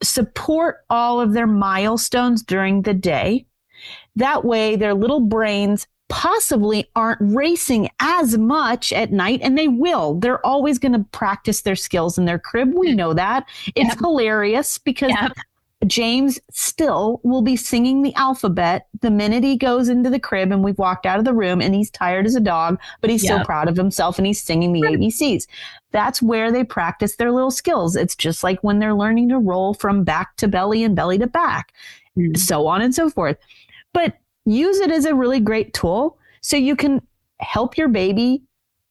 Support 0.00 0.84
all 0.88 1.20
of 1.20 1.32
their 1.32 1.48
milestones 1.48 2.42
during 2.44 2.82
the 2.82 2.94
day. 2.94 3.44
That 4.14 4.44
way 4.44 4.76
their 4.76 4.94
little 4.94 5.20
brains 5.20 5.88
possibly 6.08 6.88
aren't 6.96 7.20
racing 7.20 7.88
as 8.00 8.38
much 8.38 8.92
at 8.92 9.12
night 9.12 9.40
and 9.42 9.58
they 9.58 9.68
will 9.68 10.14
they're 10.20 10.44
always 10.44 10.78
going 10.78 10.92
to 10.92 11.04
practice 11.12 11.62
their 11.62 11.76
skills 11.76 12.16
in 12.16 12.24
their 12.24 12.38
crib 12.38 12.72
we 12.74 12.94
know 12.94 13.12
that 13.12 13.46
it's 13.74 13.90
yep. 13.90 13.98
hilarious 13.98 14.78
because 14.78 15.10
yep. 15.10 15.32
James 15.86 16.40
still 16.50 17.20
will 17.22 17.42
be 17.42 17.54
singing 17.54 18.02
the 18.02 18.14
alphabet 18.16 18.88
the 19.00 19.12
minute 19.12 19.44
he 19.44 19.56
goes 19.56 19.88
into 19.88 20.10
the 20.10 20.18
crib 20.18 20.50
and 20.50 20.64
we've 20.64 20.78
walked 20.78 21.06
out 21.06 21.20
of 21.20 21.24
the 21.24 21.32
room 21.32 21.60
and 21.60 21.72
he's 21.72 21.90
tired 21.90 22.26
as 22.26 22.34
a 22.34 22.40
dog, 22.40 22.80
but 23.00 23.10
he's 23.10 23.22
yep. 23.22 23.38
so 23.38 23.44
proud 23.44 23.68
of 23.68 23.76
himself 23.76 24.18
and 24.18 24.26
he's 24.26 24.42
singing 24.42 24.72
the 24.72 24.82
ABCs. 24.82 25.46
That's 25.92 26.20
where 26.20 26.50
they 26.50 26.64
practice 26.64 27.14
their 27.14 27.30
little 27.30 27.52
skills. 27.52 27.94
It's 27.94 28.16
just 28.16 28.42
like 28.42 28.58
when 28.64 28.80
they're 28.80 28.94
learning 28.94 29.28
to 29.28 29.38
roll 29.38 29.72
from 29.72 30.02
back 30.02 30.34
to 30.36 30.48
belly 30.48 30.82
and 30.82 30.96
belly 30.96 31.18
to 31.18 31.28
back, 31.28 31.72
mm. 32.16 32.36
so 32.36 32.66
on 32.66 32.82
and 32.82 32.92
so 32.92 33.08
forth. 33.08 33.38
But 33.92 34.16
use 34.50 34.78
it 34.80 34.90
as 34.90 35.04
a 35.04 35.14
really 35.14 35.40
great 35.40 35.72
tool 35.74 36.18
so 36.40 36.56
you 36.56 36.76
can 36.76 37.00
help 37.40 37.76
your 37.76 37.88
baby 37.88 38.42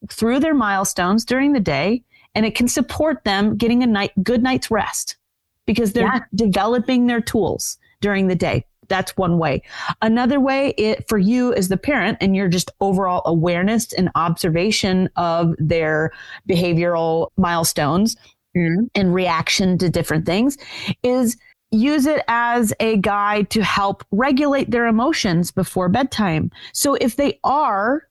through 0.10 0.40
their 0.40 0.54
milestones 0.54 1.26
during 1.26 1.54
the 1.54 1.60
day 1.60 2.04
and 2.36 2.46
it 2.46 2.56
can 2.56 2.68
support 2.68 3.24
them 3.24 3.58
getting 3.58 3.84
a 3.84 3.88
night 3.88 4.12
good 4.24 4.44
night's 4.44 4.70
rest 4.70 5.18
because 5.66 5.94
they're 5.94 6.06
yeah. 6.06 6.20
developing 6.36 7.08
their 7.08 7.22
tools 7.22 7.78
during 8.02 8.28
the 8.28 8.36
day. 8.36 8.66
That's 8.88 9.18
one 9.18 9.38
way. 9.38 9.64
Another 10.02 10.40
way 10.40 10.70
it, 10.78 11.08
for 11.10 11.18
you 11.18 11.54
as 11.54 11.68
the 11.68 11.78
parent 11.78 12.20
and 12.22 12.36
your 12.36 12.48
just 12.48 12.72
overall 12.80 13.22
awareness 13.26 13.92
and 13.94 14.10
observation 14.16 15.10
of 15.18 15.56
their 15.58 16.12
behavioral 16.50 17.30
milestones 17.36 18.16
mm-hmm. 18.56 18.86
and 18.96 19.14
reaction 19.14 19.78
to 19.80 19.90
different 19.90 20.26
things 20.26 20.58
is 21.04 21.38
use 21.72 22.06
it 22.06 22.24
as 22.28 22.74
a 22.80 22.98
guide 22.98 23.50
to 23.52 23.64
help 23.64 24.04
regulate 24.12 24.72
their 24.72 24.88
emotions 24.88 25.52
before 25.52 25.90
bedtime. 25.90 26.52
So 26.74 26.96
if 26.96 27.16
they 27.16 27.40
are 27.44 28.07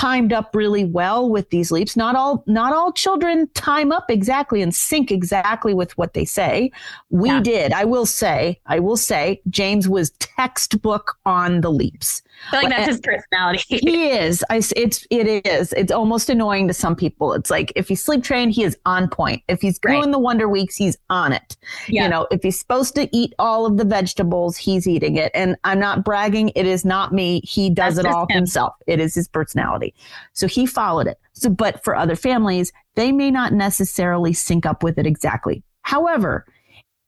timed 0.00 0.32
up 0.32 0.54
really 0.54 0.86
well 0.86 1.28
with 1.28 1.50
these 1.50 1.70
leaps. 1.70 1.94
Not 1.94 2.16
all 2.16 2.42
not 2.46 2.72
all 2.72 2.90
children 2.90 3.48
time 3.54 3.92
up 3.92 4.10
exactly 4.10 4.62
and 4.62 4.74
sync 4.74 5.12
exactly 5.12 5.74
with 5.74 5.96
what 5.98 6.14
they 6.14 6.24
say. 6.24 6.72
We 7.10 7.28
yeah. 7.28 7.40
did. 7.40 7.72
I 7.72 7.84
will 7.84 8.06
say, 8.06 8.58
I 8.64 8.78
will 8.78 8.96
say 8.96 9.42
James 9.50 9.90
was 9.90 10.10
textbook 10.12 11.18
on 11.26 11.60
the 11.60 11.70
leaps. 11.70 12.22
I 12.48 12.50
feel 12.50 12.60
like 12.62 12.70
that's 12.70 12.88
eh. 12.88 12.92
his 12.92 13.00
personality. 13.00 13.62
he 13.68 14.10
is. 14.10 14.42
I, 14.48 14.62
it's 14.74 15.06
it 15.10 15.46
is. 15.46 15.74
It's 15.74 15.92
almost 15.92 16.30
annoying 16.30 16.68
to 16.68 16.74
some 16.74 16.96
people. 16.96 17.34
It's 17.34 17.50
like 17.50 17.70
if 17.76 17.88
he's 17.88 18.02
sleep 18.02 18.24
trained, 18.24 18.52
he 18.52 18.64
is 18.64 18.78
on 18.86 19.08
point. 19.08 19.42
If 19.48 19.60
he's 19.60 19.78
doing 19.78 20.00
right. 20.00 20.10
the 20.10 20.18
Wonder 20.18 20.48
Weeks, 20.48 20.76
he's 20.76 20.96
on 21.10 21.34
it. 21.34 21.58
Yeah. 21.88 22.04
You 22.04 22.08
know, 22.08 22.26
if 22.30 22.42
he's 22.42 22.58
supposed 22.58 22.94
to 22.94 23.14
eat 23.14 23.34
all 23.38 23.66
of 23.66 23.76
the 23.76 23.84
vegetables, 23.84 24.56
he's 24.56 24.88
eating 24.88 25.16
it. 25.16 25.30
And 25.34 25.56
I'm 25.64 25.78
not 25.78 26.04
bragging. 26.04 26.50
It 26.56 26.66
is 26.66 26.84
not 26.86 27.12
me. 27.12 27.40
He 27.44 27.68
does 27.68 27.96
that's 27.96 28.08
it 28.08 28.12
all 28.14 28.26
him. 28.30 28.36
himself. 28.36 28.74
It 28.86 29.00
is 29.00 29.14
his 29.14 29.28
personality. 29.28 29.89
So 30.32 30.46
he 30.46 30.66
followed 30.66 31.06
it. 31.06 31.18
So, 31.32 31.50
but 31.50 31.82
for 31.84 31.96
other 31.96 32.16
families, 32.16 32.72
they 32.94 33.12
may 33.12 33.30
not 33.30 33.52
necessarily 33.52 34.32
sync 34.32 34.66
up 34.66 34.82
with 34.82 34.98
it 34.98 35.06
exactly. 35.06 35.62
However, 35.82 36.46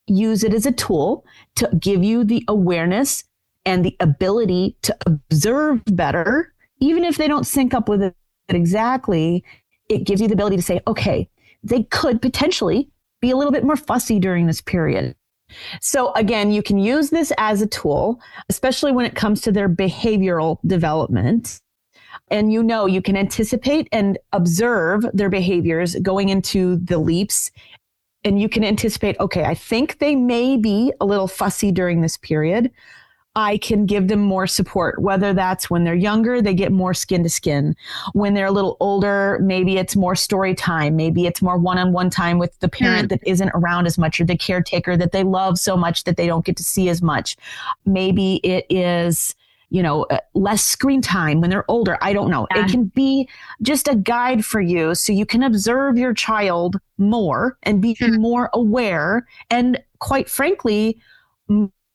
use 0.06 0.44
it 0.44 0.54
as 0.54 0.66
a 0.66 0.72
tool 0.72 1.24
to 1.56 1.68
give 1.78 2.02
you 2.02 2.24
the 2.24 2.44
awareness 2.48 3.24
and 3.64 3.84
the 3.84 3.96
ability 4.00 4.76
to 4.82 4.96
observe 5.06 5.82
better, 5.86 6.52
even 6.78 7.04
if 7.04 7.16
they 7.16 7.28
don't 7.28 7.46
sync 7.46 7.74
up 7.74 7.88
with 7.88 8.02
it 8.02 8.14
exactly, 8.48 9.44
it 9.88 10.04
gives 10.04 10.20
you 10.20 10.28
the 10.28 10.34
ability 10.34 10.56
to 10.56 10.62
say, 10.62 10.80
okay, 10.86 11.28
they 11.62 11.84
could 11.84 12.20
potentially 12.20 12.90
be 13.20 13.30
a 13.30 13.36
little 13.36 13.52
bit 13.52 13.64
more 13.64 13.76
fussy 13.76 14.18
during 14.18 14.46
this 14.46 14.60
period. 14.60 15.14
So 15.80 16.12
again, 16.14 16.50
you 16.50 16.62
can 16.62 16.78
use 16.78 17.10
this 17.10 17.32
as 17.38 17.62
a 17.62 17.66
tool, 17.66 18.20
especially 18.48 18.90
when 18.90 19.04
it 19.04 19.14
comes 19.14 19.40
to 19.42 19.52
their 19.52 19.68
behavioral 19.68 20.58
development. 20.66 21.60
And 22.32 22.52
you 22.52 22.62
know, 22.62 22.86
you 22.86 23.02
can 23.02 23.16
anticipate 23.16 23.88
and 23.92 24.18
observe 24.32 25.04
their 25.12 25.28
behaviors 25.28 25.94
going 25.96 26.30
into 26.30 26.76
the 26.76 26.98
leaps. 26.98 27.52
And 28.24 28.40
you 28.40 28.48
can 28.48 28.64
anticipate, 28.64 29.20
okay, 29.20 29.44
I 29.44 29.54
think 29.54 29.98
they 29.98 30.16
may 30.16 30.56
be 30.56 30.92
a 31.00 31.04
little 31.04 31.28
fussy 31.28 31.70
during 31.70 32.00
this 32.00 32.16
period. 32.16 32.70
I 33.34 33.58
can 33.58 33.86
give 33.86 34.08
them 34.08 34.20
more 34.20 34.46
support, 34.46 35.00
whether 35.00 35.32
that's 35.32 35.70
when 35.70 35.84
they're 35.84 35.94
younger, 35.94 36.42
they 36.42 36.52
get 36.52 36.70
more 36.70 36.92
skin 36.92 37.22
to 37.22 37.30
skin. 37.30 37.74
When 38.12 38.34
they're 38.34 38.46
a 38.46 38.52
little 38.52 38.76
older, 38.78 39.38
maybe 39.42 39.78
it's 39.78 39.96
more 39.96 40.14
story 40.14 40.54
time. 40.54 40.96
Maybe 40.96 41.26
it's 41.26 41.40
more 41.40 41.56
one 41.56 41.78
on 41.78 41.92
one 41.92 42.10
time 42.10 42.38
with 42.38 42.58
the 42.60 42.68
parent 42.68 43.08
that 43.08 43.20
isn't 43.26 43.50
around 43.54 43.86
as 43.86 43.96
much 43.96 44.20
or 44.20 44.24
the 44.24 44.36
caretaker 44.36 44.96
that 44.98 45.12
they 45.12 45.22
love 45.22 45.58
so 45.58 45.76
much 45.76 46.04
that 46.04 46.16
they 46.16 46.26
don't 46.26 46.44
get 46.44 46.56
to 46.58 46.64
see 46.64 46.90
as 46.90 47.00
much. 47.00 47.36
Maybe 47.86 48.36
it 48.44 48.66
is, 48.68 49.34
you 49.72 49.82
know, 49.82 50.02
uh, 50.10 50.18
less 50.34 50.62
screen 50.62 51.00
time 51.00 51.40
when 51.40 51.48
they're 51.48 51.64
older. 51.66 51.96
I 52.02 52.12
don't 52.12 52.30
know. 52.30 52.46
Yeah. 52.54 52.66
It 52.66 52.70
can 52.70 52.84
be 52.84 53.26
just 53.62 53.88
a 53.88 53.94
guide 53.94 54.44
for 54.44 54.60
you 54.60 54.94
so 54.94 55.14
you 55.14 55.24
can 55.24 55.42
observe 55.42 55.96
your 55.96 56.12
child 56.12 56.76
more 56.98 57.56
and 57.62 57.80
be 57.80 57.94
mm. 57.94 58.20
more 58.20 58.50
aware 58.52 59.26
and 59.50 59.82
quite 59.98 60.28
frankly, 60.28 61.00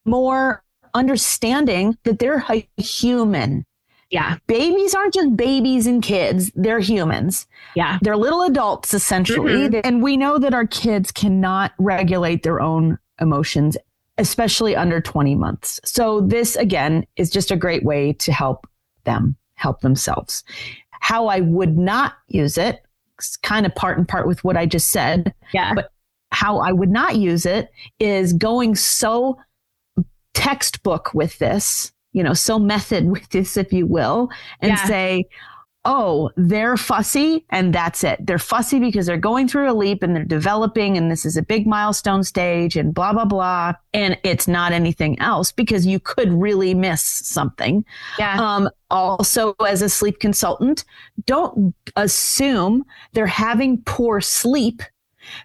more 0.06 0.64
understanding 0.96 1.96
that 2.04 2.18
they're 2.18 2.44
a 2.50 2.68
human. 2.82 3.64
Yeah. 4.10 4.38
Babies 4.48 4.96
aren't 4.96 5.14
just 5.14 5.38
babies 5.38 5.86
and 5.86 6.02
kids, 6.02 6.52
they're 6.56 6.80
humans. 6.80 7.46
Yeah. 7.76 8.00
They're 8.02 8.18
little 8.18 8.42
adults 8.42 8.96
essentially. 8.96 9.70
Mm-hmm. 9.70 9.82
And 9.84 10.02
we 10.02 10.18
know 10.18 10.40
that 10.40 10.56
our 10.56 10.66
kids 10.66 11.12
cannot 11.12 11.74
regulate 11.78 12.42
their 12.42 12.60
own 12.60 12.98
emotions, 13.20 13.78
especially 14.18 14.76
under 14.76 15.00
20 15.00 15.36
months. 15.36 15.80
So, 15.86 16.22
this 16.22 16.56
again 16.56 17.06
is 17.16 17.30
just 17.30 17.52
a 17.52 17.56
great 17.56 17.84
way 17.84 18.14
to 18.14 18.32
help 18.32 18.68
them 19.04 19.36
help 19.56 19.82
themselves. 19.82 20.44
How 21.00 21.28
I 21.28 21.42
would 21.42 21.78
not 21.78 22.14
use 22.28 22.58
it, 22.58 22.84
kind 23.44 23.66
of 23.66 23.76
part 23.76 23.98
and 23.98 24.08
part 24.08 24.28
with 24.28 24.44
what 24.44 24.58
I 24.58 24.66
just 24.66 24.90
said. 24.90 25.34
Yeah. 25.54 25.74
But 25.74 25.92
how 26.32 26.60
I 26.60 26.72
would 26.72 26.90
not 26.90 27.16
use 27.16 27.46
it 27.46 27.70
is 28.00 28.34
going 28.34 28.76
so 28.76 29.38
textbook 30.34 31.14
with 31.14 31.38
this, 31.40 31.92
you 32.14 32.24
know, 32.24 32.34
so 32.34 32.60
method 32.60 33.06
with 33.12 33.30
this, 33.30 33.58
if 33.58 33.74
you 33.74 33.86
will, 33.86 34.30
and 34.62 34.72
yeah. 34.72 34.86
say, 34.86 35.26
oh, 35.88 36.30
they're 36.36 36.76
fussy 36.76 37.46
and 37.50 37.74
that's 37.74 38.04
it. 38.04 38.24
They're 38.26 38.38
fussy 38.38 38.78
because 38.78 39.06
they're 39.06 39.18
going 39.18 39.48
through 39.48 39.72
a 39.72 39.74
leap 39.74 40.04
and 40.04 40.14
they're 40.14 40.26
developing 40.26 40.98
and 40.98 41.10
this 41.10 41.26
is 41.26 41.38
a 41.38 41.42
big 41.42 41.66
milestone 41.66 42.26
stage 42.26 42.76
and 42.76 42.94
blah, 42.94 43.14
blah, 43.14 43.24
blah. 43.24 43.74
And 43.94 44.20
it's 44.24 44.50
not 44.50 44.74
anything 44.74 45.18
else 45.22 45.54
because 45.54 45.86
you 45.86 46.02
could 46.02 46.34
really 46.34 46.74
miss 46.74 47.02
something. 47.02 47.86
Yeah. 48.20 48.38
Um, 48.38 48.70
also, 48.92 49.56
as 49.66 49.82
a 49.82 49.88
sleep 49.88 50.20
consultant, 50.20 50.84
don't 51.26 51.74
assume 51.96 52.84
they're 53.14 53.26
having 53.26 53.82
poor 53.84 54.20
sleep 54.20 54.84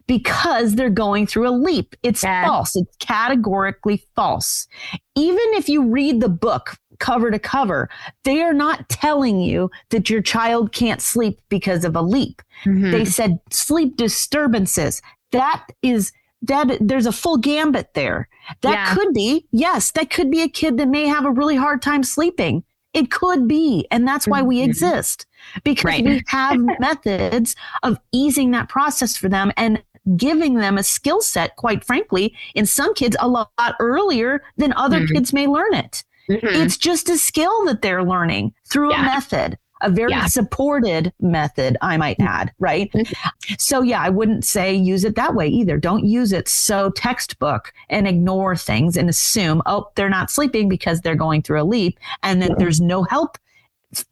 because 0.09 0.75
they're 0.75 0.91
going 0.91 1.27
through 1.27 1.49
a 1.49 1.51
leap. 1.51 1.95
It's 2.03 2.25
yeah. 2.25 2.47
false. 2.47 2.75
It's 2.75 2.97
categorically 2.97 4.05
false. 4.17 4.67
Even 5.15 5.45
if 5.55 5.69
you 5.69 5.89
read 5.89 6.21
the 6.21 6.29
book 6.29 6.77
cover 7.03 7.31
to 7.33 7.39
cover, 7.39 7.91
they 8.23 8.41
are 8.43 8.55
not 8.55 8.89
telling 8.89 9.41
you 9.41 9.71
that 9.91 10.09
your 10.09 10.23
child 10.23 10.73
can't 10.73 11.03
sleep 11.03 11.41
because 11.49 11.85
of 11.85 11.97
a 11.97 12.01
leap. 12.01 12.41
Mm-hmm. 12.65 12.93
They 12.93 13.05
said 13.05 13.41
sleep 13.51 13.97
disturbances. 13.97 15.03
That 15.33 15.67
is 15.83 16.13
that 16.43 16.79
there's 16.81 17.07
a 17.07 17.13
full 17.13 17.37
gambit 17.37 17.95
there. 17.95 18.29
That 18.63 18.73
yeah. 18.73 18.95
could 18.95 19.13
be, 19.13 19.47
yes, 19.51 19.91
that 19.93 20.11
could 20.11 20.31
be 20.31 20.43
a 20.43 20.49
kid 20.49 20.79
that 20.79 20.89
may 20.89 21.07
have 21.07 21.25
a 21.25 21.31
really 21.31 21.57
hard 21.57 21.83
time 21.83 22.05
sleeping. 22.05 22.63
It 22.95 23.11
could 23.11 23.49
be. 23.49 23.87
And 23.91 24.07
that's 24.07 24.29
why 24.29 24.43
we 24.43 24.59
mm-hmm. 24.59 24.71
exist 24.71 25.27
because 25.65 25.85
right. 25.85 26.05
we 26.05 26.23
have 26.29 26.61
methods 26.79 27.57
of 27.83 27.99
easing 28.13 28.53
that 28.53 28.69
process 28.69 29.17
for 29.17 29.29
them 29.29 29.53
and 29.57 29.83
giving 30.17 30.55
them 30.55 30.79
a 30.79 30.83
skill 30.83 31.21
set, 31.21 31.57
quite 31.57 31.85
frankly, 31.85 32.35
in 32.55 32.67
some 32.67 32.95
kids 32.95 33.17
a 33.19 33.29
lot 33.29 33.51
earlier 33.81 34.43
than 34.57 34.73
other 34.75 35.01
mm-hmm. 35.01 35.15
kids 35.15 35.33
may 35.33 35.47
learn 35.47 35.75
it. 35.75 36.05
Mm-hmm. 36.31 36.63
It's 36.63 36.77
just 36.77 37.09
a 37.09 37.19
skill 37.19 37.65
that 37.67 37.83
they're 37.83 38.05
learning 38.05 38.55
through 38.69 38.93
yeah. 38.93 39.03
a 39.03 39.05
method 39.05 39.59
a 39.83 39.91
very 39.91 40.13
yeah. 40.13 40.27
supported 40.27 41.13
method, 41.21 41.77
I 41.83 41.97
might 41.97 42.19
mm-hmm. 42.19 42.29
add, 42.29 42.53
right? 42.59 42.91
Mm-hmm. 42.93 43.55
So, 43.59 43.83
yeah, 43.83 44.01
I 44.01 44.09
wouldn't 44.09 44.45
say 44.45 44.75
use 44.75 45.05
it 45.05 45.17
that 45.17 45.35
way 45.35 45.49
either. 45.49 45.77
Don't 45.77 46.05
use 46.05 46.33
it 46.33 46.49
so 46.49 46.91
textbook 46.91 47.73
and 47.91 48.09
ignore 48.09 48.57
things 48.57 48.97
and 48.97 49.11
assume, 49.11 49.63
oh, 49.67 49.91
they're 49.95 50.09
not 50.09 50.31
sleeping 50.31 50.69
because 50.69 51.01
they're 51.01 51.15
going 51.15 51.43
through 51.43 51.61
a 51.61 51.65
leap 51.65 51.99
and 52.23 52.41
that 52.41 52.59
there's 52.59 52.81
no 52.81 53.03
help 53.03 53.37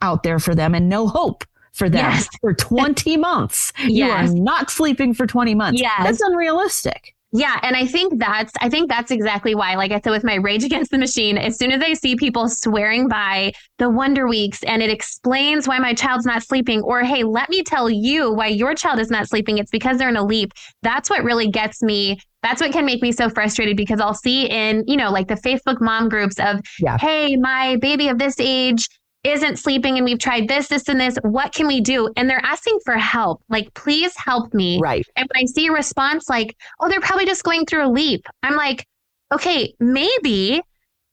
out 0.03 0.23
there 0.23 0.39
for 0.39 0.55
them 0.55 0.75
and 0.75 0.89
no 0.89 1.07
hope 1.07 1.45
for 1.73 1.89
them 1.89 2.11
yes. 2.13 2.29
for 2.41 2.53
20 2.53 3.17
months. 3.17 3.73
Yes. 3.79 3.91
You 3.91 4.05
are 4.11 4.27
not 4.35 4.71
sleeping 4.71 5.15
for 5.15 5.27
20 5.27 5.55
months. 5.55 5.81
Yes. 5.81 6.03
That's 6.03 6.21
unrealistic. 6.21 7.15
Yeah, 7.33 7.61
and 7.63 7.77
I 7.77 7.87
think 7.87 8.19
that's 8.19 8.53
I 8.61 8.69
think 8.69 8.89
that's 8.89 9.13
exactly 9.13 9.55
why. 9.55 9.77
Like 9.77 9.93
I 9.93 10.01
said 10.01 10.11
with 10.11 10.25
my 10.25 10.35
Rage 10.35 10.65
Against 10.65 10.91
the 10.91 10.99
Machine, 10.99 11.39
as 11.39 11.57
soon 11.57 11.71
as 11.71 11.81
I 11.81 11.93
see 11.93 12.17
people 12.17 12.49
swearing 12.49 13.07
by 13.07 13.53
the 13.79 13.89
Wonder 13.89 14.27
Weeks 14.27 14.65
and 14.65 14.83
it 14.83 14.91
explains 14.91 15.69
why 15.69 15.79
my 15.79 15.95
child's 15.95 16.27
not 16.27 16.43
sleeping, 16.43 16.83
or 16.83 17.03
hey, 17.03 17.23
let 17.23 17.49
me 17.49 17.63
tell 17.63 17.89
you 17.89 18.33
why 18.33 18.49
your 18.49 18.75
child 18.75 18.99
is 18.99 19.11
not 19.11 19.29
sleeping, 19.29 19.59
it's 19.59 19.71
because 19.71 19.99
they're 19.99 20.09
in 20.09 20.17
a 20.17 20.25
leap. 20.25 20.53
That's 20.83 21.09
what 21.09 21.23
really 21.23 21.49
gets 21.49 21.83
me. 21.83 22.19
That's 22.43 22.61
what 22.61 22.73
can 22.73 22.87
make 22.87 23.03
me 23.03 23.13
so 23.13 23.29
frustrated 23.29 23.77
because 23.77 24.01
I'll 24.01 24.15
see 24.15 24.47
in, 24.47 24.83
you 24.87 24.97
know, 24.97 25.11
like 25.11 25.29
the 25.29 25.35
Facebook 25.35 25.81
mom 25.81 26.09
groups 26.09 26.39
of, 26.41 26.61
yeah. 26.81 26.97
hey, 26.99 27.37
my 27.37 27.77
baby 27.77 28.09
of 28.09 28.19
this 28.19 28.37
age 28.41 28.89
isn't 29.23 29.59
sleeping 29.59 29.97
and 29.97 30.05
we've 30.05 30.19
tried 30.19 30.49
this, 30.49 30.69
this, 30.69 30.89
and 30.89 31.01
this. 31.01 31.17
What 31.23 31.53
can 31.53 31.67
we 31.67 31.81
do? 31.81 32.11
And 32.17 32.29
they're 32.29 32.45
asking 32.45 32.79
for 32.85 32.95
help. 32.95 33.43
Like, 33.49 33.73
please 33.75 34.15
help 34.17 34.55
me. 34.55 34.81
Right. 34.81 35.07
And 35.17 35.29
when 35.33 35.43
I 35.43 35.47
see 35.47 35.67
a 35.67 35.73
response 35.73 36.29
like, 36.29 36.57
oh, 36.81 36.89
they're 36.89 37.01
probably 37.01 37.27
just 37.27 37.45
going 37.45 37.67
through 37.67 37.87
a 37.87 37.91
leap, 37.91 38.27
I'm 38.43 38.57
like, 38.57 38.87
okay, 39.33 39.75
maybe, 39.79 40.63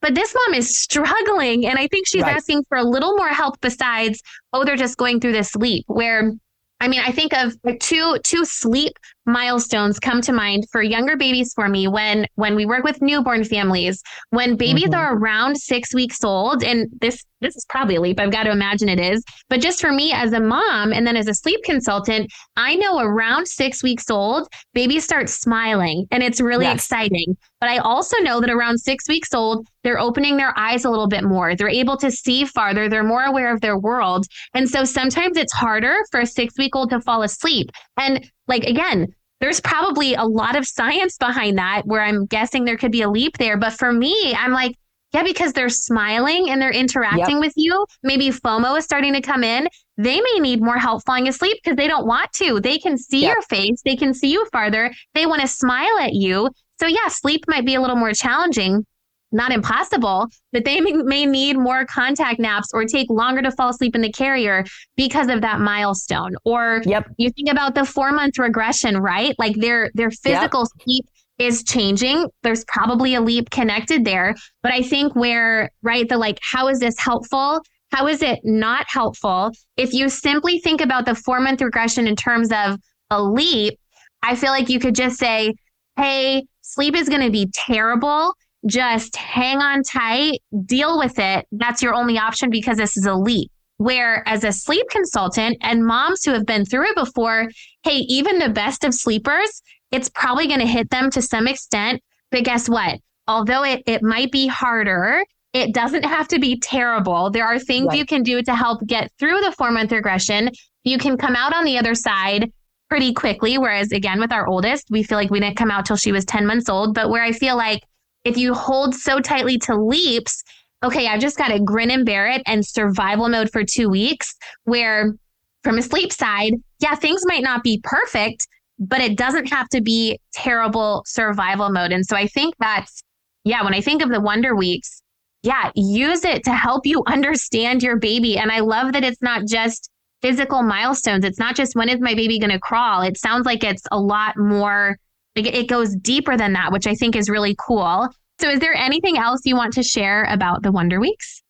but 0.01 0.15
this 0.15 0.33
mom 0.33 0.55
is 0.55 0.77
struggling. 0.77 1.65
And 1.65 1.77
I 1.77 1.87
think 1.87 2.07
she's 2.07 2.21
right. 2.21 2.35
asking 2.35 2.63
for 2.69 2.77
a 2.77 2.83
little 2.83 3.15
more 3.17 3.29
help 3.29 3.59
besides, 3.61 4.21
oh, 4.53 4.63
they're 4.63 4.77
just 4.77 4.97
going 4.97 5.19
through 5.19 5.33
this 5.33 5.55
leap 5.55 5.83
where 5.87 6.33
I 6.79 6.87
mean, 6.87 7.01
I 7.03 7.11
think 7.11 7.33
of 7.33 7.55
two 7.79 8.17
two 8.23 8.45
sleep 8.45 8.93
milestones 9.27 9.99
come 9.99 10.21
to 10.21 10.31
mind 10.31 10.65
for 10.71 10.81
younger 10.81 11.17
babies 11.17 11.53
for 11.53 11.67
me 11.67 11.87
when 11.87 12.25
when 12.35 12.55
we 12.55 12.65
work 12.65 12.83
with 12.83 13.01
newborn 13.01 13.43
families 13.43 14.01
when 14.29 14.55
babies 14.55 14.85
mm-hmm. 14.85 14.95
are 14.95 15.17
around 15.17 15.57
six 15.57 15.93
weeks 15.93 16.23
old 16.23 16.63
and 16.63 16.87
this 17.01 17.23
this 17.41 17.55
is 17.55 17.65
probably 17.67 17.97
a 17.97 18.01
leap 18.01 18.19
i've 18.19 18.31
got 18.31 18.43
to 18.43 18.51
imagine 18.51 18.87
it 18.87 18.99
is 18.99 19.21
but 19.49 19.59
just 19.59 19.81
for 19.81 19.91
me 19.91 20.13
as 20.13 20.31
a 20.31 20.39
mom 20.39 20.93
and 20.93 21.05
then 21.05 21.17
as 21.17 21.27
a 21.27 21.33
sleep 21.33 21.59
consultant 21.63 22.31
i 22.55 22.73
know 22.75 22.99
around 22.99 23.45
six 23.45 23.83
weeks 23.83 24.09
old 24.09 24.47
babies 24.73 25.03
start 25.03 25.29
smiling 25.29 26.07
and 26.11 26.23
it's 26.23 26.39
really 26.39 26.65
yes. 26.65 26.75
exciting 26.75 27.35
but 27.59 27.69
i 27.69 27.77
also 27.79 28.17
know 28.19 28.39
that 28.39 28.49
around 28.49 28.77
six 28.77 29.09
weeks 29.09 29.33
old 29.33 29.67
they're 29.83 29.99
opening 29.99 30.37
their 30.37 30.57
eyes 30.57 30.85
a 30.85 30.89
little 30.89 31.07
bit 31.07 31.23
more 31.25 31.53
they're 31.53 31.69
able 31.69 31.97
to 31.97 32.09
see 32.09 32.45
farther 32.45 32.87
they're 32.87 33.03
more 33.03 33.23
aware 33.23 33.53
of 33.53 33.59
their 33.59 33.77
world 33.77 34.25
and 34.53 34.69
so 34.69 34.85
sometimes 34.85 35.35
it's 35.35 35.53
harder 35.53 35.97
for 36.11 36.21
a 36.21 36.25
six 36.25 36.57
week 36.57 36.75
old 36.75 36.89
to 36.89 37.01
fall 37.01 37.23
asleep 37.23 37.69
and 37.97 38.31
like 38.47 38.63
again 38.63 39.07
there's 39.39 39.59
probably 39.59 40.15
a 40.15 40.23
lot 40.23 40.55
of 40.55 40.67
science 40.67 41.17
behind 41.17 41.57
that 41.57 41.83
where 41.85 42.01
I'm 42.01 42.25
guessing 42.25 42.65
there 42.65 42.77
could 42.77 42.91
be 42.91 43.01
a 43.01 43.09
leap 43.09 43.37
there. 43.37 43.57
But 43.57 43.73
for 43.73 43.91
me, 43.91 44.35
I'm 44.35 44.51
like, 44.51 44.75
yeah, 45.13 45.23
because 45.23 45.53
they're 45.53 45.69
smiling 45.69 46.49
and 46.49 46.61
they're 46.61 46.71
interacting 46.71 47.37
yep. 47.37 47.39
with 47.39 47.53
you. 47.55 47.85
Maybe 48.03 48.29
FOMO 48.29 48.77
is 48.77 48.83
starting 48.83 49.13
to 49.13 49.21
come 49.21 49.43
in. 49.43 49.67
They 49.97 50.19
may 50.19 50.39
need 50.39 50.61
more 50.61 50.77
help 50.77 51.03
falling 51.05 51.27
asleep 51.27 51.57
because 51.63 51.77
they 51.77 51.87
don't 51.87 52.05
want 52.05 52.31
to. 52.33 52.59
They 52.59 52.77
can 52.77 52.97
see 52.97 53.21
yep. 53.21 53.35
your 53.35 53.41
face, 53.43 53.81
they 53.85 53.95
can 53.95 54.13
see 54.13 54.31
you 54.31 54.45
farther. 54.51 54.93
They 55.13 55.25
want 55.25 55.41
to 55.41 55.47
smile 55.47 55.97
at 55.99 56.13
you. 56.13 56.49
So, 56.79 56.87
yeah, 56.87 57.07
sleep 57.07 57.45
might 57.47 57.65
be 57.65 57.75
a 57.75 57.81
little 57.81 57.95
more 57.95 58.13
challenging 58.13 58.85
not 59.31 59.51
impossible, 59.51 60.27
but 60.53 60.65
they 60.65 60.79
may 60.81 61.25
need 61.25 61.57
more 61.57 61.85
contact 61.85 62.39
naps 62.39 62.69
or 62.73 62.85
take 62.85 63.09
longer 63.09 63.41
to 63.41 63.51
fall 63.51 63.69
asleep 63.69 63.95
in 63.95 64.01
the 64.01 64.11
carrier 64.11 64.65
because 64.95 65.27
of 65.27 65.41
that 65.41 65.59
milestone. 65.59 66.35
Or 66.45 66.81
yep. 66.85 67.09
you 67.17 67.29
think 67.31 67.49
about 67.49 67.75
the 67.75 67.85
four 67.85 68.11
month 68.11 68.39
regression, 68.39 68.97
right? 68.97 69.35
Like 69.37 69.55
their 69.55 69.91
their 69.93 70.11
physical 70.11 70.61
yep. 70.61 70.83
sleep 70.83 71.05
is 71.37 71.63
changing. 71.63 72.27
There's 72.43 72.65
probably 72.65 73.15
a 73.15 73.21
leap 73.21 73.49
connected 73.49 74.05
there. 74.05 74.35
But 74.63 74.73
I 74.73 74.81
think 74.81 75.15
where, 75.15 75.69
right, 75.83 76.07
the 76.07 76.17
like, 76.17 76.39
how 76.41 76.67
is 76.67 76.79
this 76.79 76.99
helpful? 76.99 77.61
How 77.91 78.07
is 78.07 78.21
it 78.21 78.39
not 78.43 78.85
helpful? 78.89 79.51
If 79.77 79.93
you 79.93 80.09
simply 80.09 80.59
think 80.59 80.81
about 80.81 81.05
the 81.05 81.15
four 81.15 81.39
month 81.39 81.61
regression 81.61 82.07
in 82.07 82.15
terms 82.15 82.51
of 82.51 82.79
a 83.09 83.21
leap, 83.21 83.79
I 84.23 84.35
feel 84.35 84.49
like 84.49 84.69
you 84.69 84.79
could 84.79 84.95
just 84.95 85.17
say, 85.17 85.53
hey, 85.95 86.45
sleep 86.61 86.95
is 86.95 87.07
going 87.07 87.21
to 87.21 87.31
be 87.31 87.49
terrible 87.53 88.33
just 88.67 89.15
hang 89.15 89.57
on 89.57 89.83
tight, 89.83 90.41
deal 90.65 90.97
with 90.97 91.17
it. 91.19 91.45
That's 91.51 91.81
your 91.81 91.93
only 91.93 92.17
option 92.17 92.49
because 92.49 92.77
this 92.77 92.97
is 92.97 93.05
a 93.05 93.15
leap. 93.15 93.51
where 93.77 94.27
as 94.27 94.43
a 94.43 94.51
sleep 94.51 94.87
consultant 94.89 95.55
and 95.61 95.85
moms 95.85 96.25
who 96.25 96.31
have 96.31 96.47
been 96.47 96.65
through 96.65 96.89
it 96.89 96.95
before, 96.95 97.47
hey, 97.83 97.97
even 98.09 98.39
the 98.39 98.49
best 98.49 98.83
of 98.83 98.93
sleepers, 98.93 99.61
it's 99.91 100.09
probably 100.09 100.47
going 100.47 100.59
to 100.59 100.65
hit 100.65 100.89
them 100.89 101.11
to 101.11 101.21
some 101.21 101.47
extent. 101.47 102.01
But 102.31 102.43
guess 102.43 102.67
what? 102.67 102.99
Although 103.27 103.63
it, 103.63 103.83
it 103.85 104.01
might 104.01 104.31
be 104.31 104.47
harder, 104.47 105.23
it 105.53 105.73
doesn't 105.73 106.05
have 106.05 106.27
to 106.29 106.39
be 106.39 106.59
terrible. 106.59 107.29
There 107.29 107.45
are 107.45 107.59
things 107.59 107.87
right. 107.87 107.97
you 107.97 108.05
can 108.05 108.23
do 108.23 108.41
to 108.41 108.55
help 108.55 108.85
get 108.85 109.11
through 109.19 109.41
the 109.41 109.51
four 109.51 109.71
month 109.71 109.91
regression. 109.91 110.49
You 110.83 110.97
can 110.97 111.17
come 111.17 111.35
out 111.35 111.53
on 111.53 111.63
the 111.63 111.77
other 111.77 111.95
side 111.95 112.51
pretty 112.89 113.13
quickly. 113.13 113.57
Whereas, 113.57 113.91
again, 113.91 114.19
with 114.19 114.31
our 114.31 114.47
oldest, 114.47 114.87
we 114.89 115.03
feel 115.03 115.17
like 115.17 115.29
we 115.29 115.39
didn't 115.39 115.57
come 115.57 115.71
out 115.71 115.85
till 115.85 115.97
she 115.97 116.11
was 116.11 116.25
10 116.25 116.45
months 116.45 116.69
old. 116.69 116.93
But 116.93 117.09
where 117.09 117.23
I 117.23 117.31
feel 117.31 117.57
like 117.57 117.81
if 118.27 118.37
you 118.37 118.53
hold 118.53 118.93
so 118.93 119.19
tightly 119.19 119.57
to 119.59 119.75
leaps, 119.75 120.43
okay, 120.83 121.07
I've 121.07 121.21
just 121.21 121.37
got 121.37 121.47
to 121.47 121.59
grin 121.59 121.91
and 121.91 122.05
bear 122.05 122.27
it 122.27 122.41
and 122.45 122.65
survival 122.65 123.29
mode 123.29 123.49
for 123.51 123.63
two 123.63 123.89
weeks. 123.89 124.35
Where 124.65 125.15
from 125.63 125.77
a 125.77 125.81
sleep 125.81 126.11
side, 126.11 126.53
yeah, 126.79 126.95
things 126.95 127.23
might 127.25 127.43
not 127.43 127.63
be 127.63 127.81
perfect, 127.83 128.47
but 128.79 129.01
it 129.01 129.17
doesn't 129.17 129.49
have 129.49 129.69
to 129.69 129.81
be 129.81 130.19
terrible 130.33 131.03
survival 131.07 131.69
mode. 131.69 131.91
And 131.91 132.05
so 132.05 132.15
I 132.15 132.27
think 132.27 132.53
that's, 132.59 133.01
yeah, 133.43 133.63
when 133.63 133.73
I 133.73 133.81
think 133.81 134.03
of 134.03 134.09
the 134.09 134.21
Wonder 134.21 134.55
Weeks, 134.55 135.01
yeah, 135.43 135.71
use 135.75 136.25
it 136.25 136.43
to 136.43 136.53
help 136.53 136.85
you 136.85 137.03
understand 137.07 137.81
your 137.81 137.97
baby. 137.97 138.37
And 138.37 138.51
I 138.51 138.59
love 138.59 138.93
that 138.93 139.03
it's 139.03 139.21
not 139.21 139.45
just 139.47 139.89
physical 140.21 140.63
milestones. 140.63 141.23
It's 141.23 141.39
not 141.39 141.55
just 141.55 141.75
when 141.75 141.89
is 141.89 142.01
my 142.01 142.13
baby 142.13 142.39
going 142.39 142.51
to 142.51 142.59
crawl. 142.59 143.01
It 143.01 143.17
sounds 143.17 143.45
like 143.45 143.63
it's 143.63 143.83
a 143.91 143.99
lot 143.99 144.37
more, 144.37 144.97
like 145.37 145.53
it 145.53 145.67
goes 145.67 145.95
deeper 145.95 146.37
than 146.37 146.53
that, 146.53 146.71
which 146.71 146.87
I 146.87 146.95
think 146.95 147.15
is 147.15 147.29
really 147.29 147.55
cool. 147.59 148.09
So, 148.39 148.49
is 148.49 148.59
there 148.59 148.73
anything 148.73 149.17
else 149.17 149.41
you 149.45 149.55
want 149.55 149.73
to 149.73 149.83
share 149.83 150.25
about 150.25 150.63
the 150.63 150.71
Wonder 150.71 150.99
Weeks? 150.99 151.43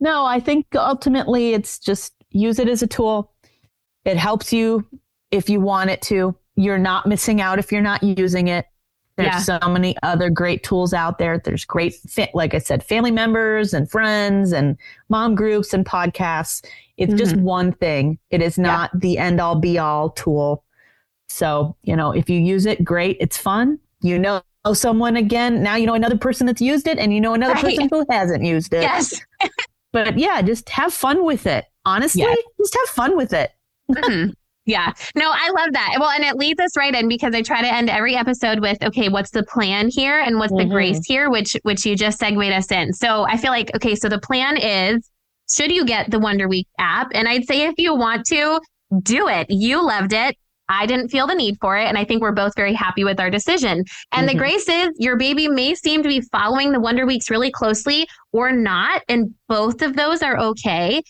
No, 0.00 0.24
I 0.24 0.40
think 0.40 0.66
ultimately 0.74 1.54
it's 1.54 1.78
just 1.78 2.12
use 2.30 2.58
it 2.58 2.68
as 2.68 2.82
a 2.82 2.86
tool. 2.86 3.32
It 4.04 4.16
helps 4.16 4.52
you 4.52 4.86
if 5.30 5.48
you 5.48 5.60
want 5.60 5.90
it 5.90 6.02
to. 6.02 6.34
You're 6.56 6.78
not 6.78 7.06
missing 7.06 7.40
out 7.40 7.58
if 7.58 7.72
you're 7.72 7.82
not 7.82 8.02
using 8.02 8.48
it. 8.48 8.66
There's 9.16 9.46
yeah. 9.46 9.58
so 9.60 9.68
many 9.68 9.94
other 10.02 10.30
great 10.30 10.62
tools 10.62 10.94
out 10.94 11.18
there. 11.18 11.38
There's 11.38 11.66
great, 11.66 11.94
like 12.32 12.54
I 12.54 12.58
said, 12.58 12.82
family 12.82 13.10
members 13.10 13.74
and 13.74 13.90
friends 13.90 14.52
and 14.52 14.76
mom 15.10 15.34
groups 15.34 15.74
and 15.74 15.84
podcasts. 15.84 16.64
It's 16.96 17.10
mm-hmm. 17.10 17.18
just 17.18 17.36
one 17.36 17.72
thing. 17.72 18.18
It 18.30 18.40
is 18.40 18.58
not 18.58 18.90
yeah. 18.94 19.00
the 19.00 19.18
end 19.18 19.40
all 19.40 19.56
be 19.56 19.78
all 19.78 20.10
tool. 20.10 20.64
So, 21.32 21.76
you 21.82 21.96
know, 21.96 22.12
if 22.12 22.28
you 22.28 22.38
use 22.38 22.66
it, 22.66 22.84
great. 22.84 23.16
It's 23.18 23.38
fun. 23.38 23.78
You 24.02 24.18
know 24.18 24.42
someone 24.74 25.16
again. 25.16 25.62
Now 25.62 25.76
you 25.76 25.86
know 25.86 25.94
another 25.94 26.18
person 26.18 26.46
that's 26.46 26.60
used 26.60 26.86
it 26.86 26.98
and 26.98 27.12
you 27.14 27.20
know 27.20 27.34
another 27.34 27.54
right. 27.54 27.64
person 27.64 27.88
who 27.90 28.04
hasn't 28.10 28.44
used 28.44 28.74
it. 28.74 28.82
Yes. 28.82 29.18
but 29.92 30.18
yeah, 30.18 30.42
just 30.42 30.68
have 30.68 30.92
fun 30.92 31.24
with 31.24 31.46
it. 31.46 31.64
Honestly, 31.84 32.26
just 32.58 32.76
have 32.78 32.94
fun 32.94 33.16
with 33.16 33.32
it. 33.32 33.50
Mm-hmm. 33.90 34.30
Yeah. 34.66 34.92
No, 35.16 35.32
I 35.34 35.50
love 35.56 35.72
that. 35.72 35.96
Well, 35.98 36.10
and 36.10 36.22
it 36.22 36.36
leads 36.36 36.60
us 36.60 36.76
right 36.76 36.94
in 36.94 37.08
because 37.08 37.34
I 37.34 37.42
try 37.42 37.62
to 37.62 37.74
end 37.74 37.90
every 37.90 38.14
episode 38.14 38.60
with, 38.60 38.80
okay, 38.82 39.08
what's 39.08 39.30
the 39.30 39.42
plan 39.42 39.88
here 39.88 40.20
and 40.20 40.38
what's 40.38 40.52
mm-hmm. 40.52 40.68
the 40.68 40.74
grace 40.74 41.00
here, 41.06 41.30
which 41.30 41.56
which 41.62 41.84
you 41.84 41.96
just 41.96 42.18
segued 42.18 42.52
us 42.52 42.70
in. 42.70 42.92
So 42.92 43.24
I 43.24 43.38
feel 43.38 43.50
like, 43.50 43.74
okay, 43.74 43.96
so 43.96 44.08
the 44.08 44.20
plan 44.20 44.58
is 44.58 45.10
should 45.50 45.72
you 45.72 45.84
get 45.84 46.10
the 46.10 46.20
Wonder 46.20 46.46
Week 46.46 46.68
app? 46.78 47.08
And 47.14 47.26
I'd 47.26 47.46
say 47.46 47.62
if 47.62 47.74
you 47.78 47.94
want 47.94 48.26
to, 48.26 48.60
do 49.00 49.28
it. 49.28 49.46
You 49.48 49.84
loved 49.84 50.12
it. 50.12 50.36
I 50.72 50.86
didn't 50.86 51.08
feel 51.08 51.26
the 51.26 51.34
need 51.34 51.58
for 51.60 51.76
it. 51.76 51.86
And 51.86 51.98
I 51.98 52.04
think 52.04 52.22
we're 52.22 52.32
both 52.32 52.54
very 52.56 52.74
happy 52.74 53.04
with 53.04 53.20
our 53.20 53.30
decision. 53.30 53.84
And 54.12 54.26
mm-hmm. 54.26 54.26
the 54.26 54.34
grace 54.34 54.68
is 54.68 54.90
your 54.98 55.16
baby 55.16 55.48
may 55.48 55.74
seem 55.74 56.02
to 56.02 56.08
be 56.08 56.20
following 56.20 56.72
the 56.72 56.80
Wonder 56.80 57.06
Weeks 57.06 57.30
really 57.30 57.50
closely 57.50 58.06
or 58.32 58.52
not. 58.52 59.02
And 59.08 59.34
both 59.48 59.82
of 59.82 59.96
those 59.96 60.22
are 60.22 60.38
okay. 60.38 61.02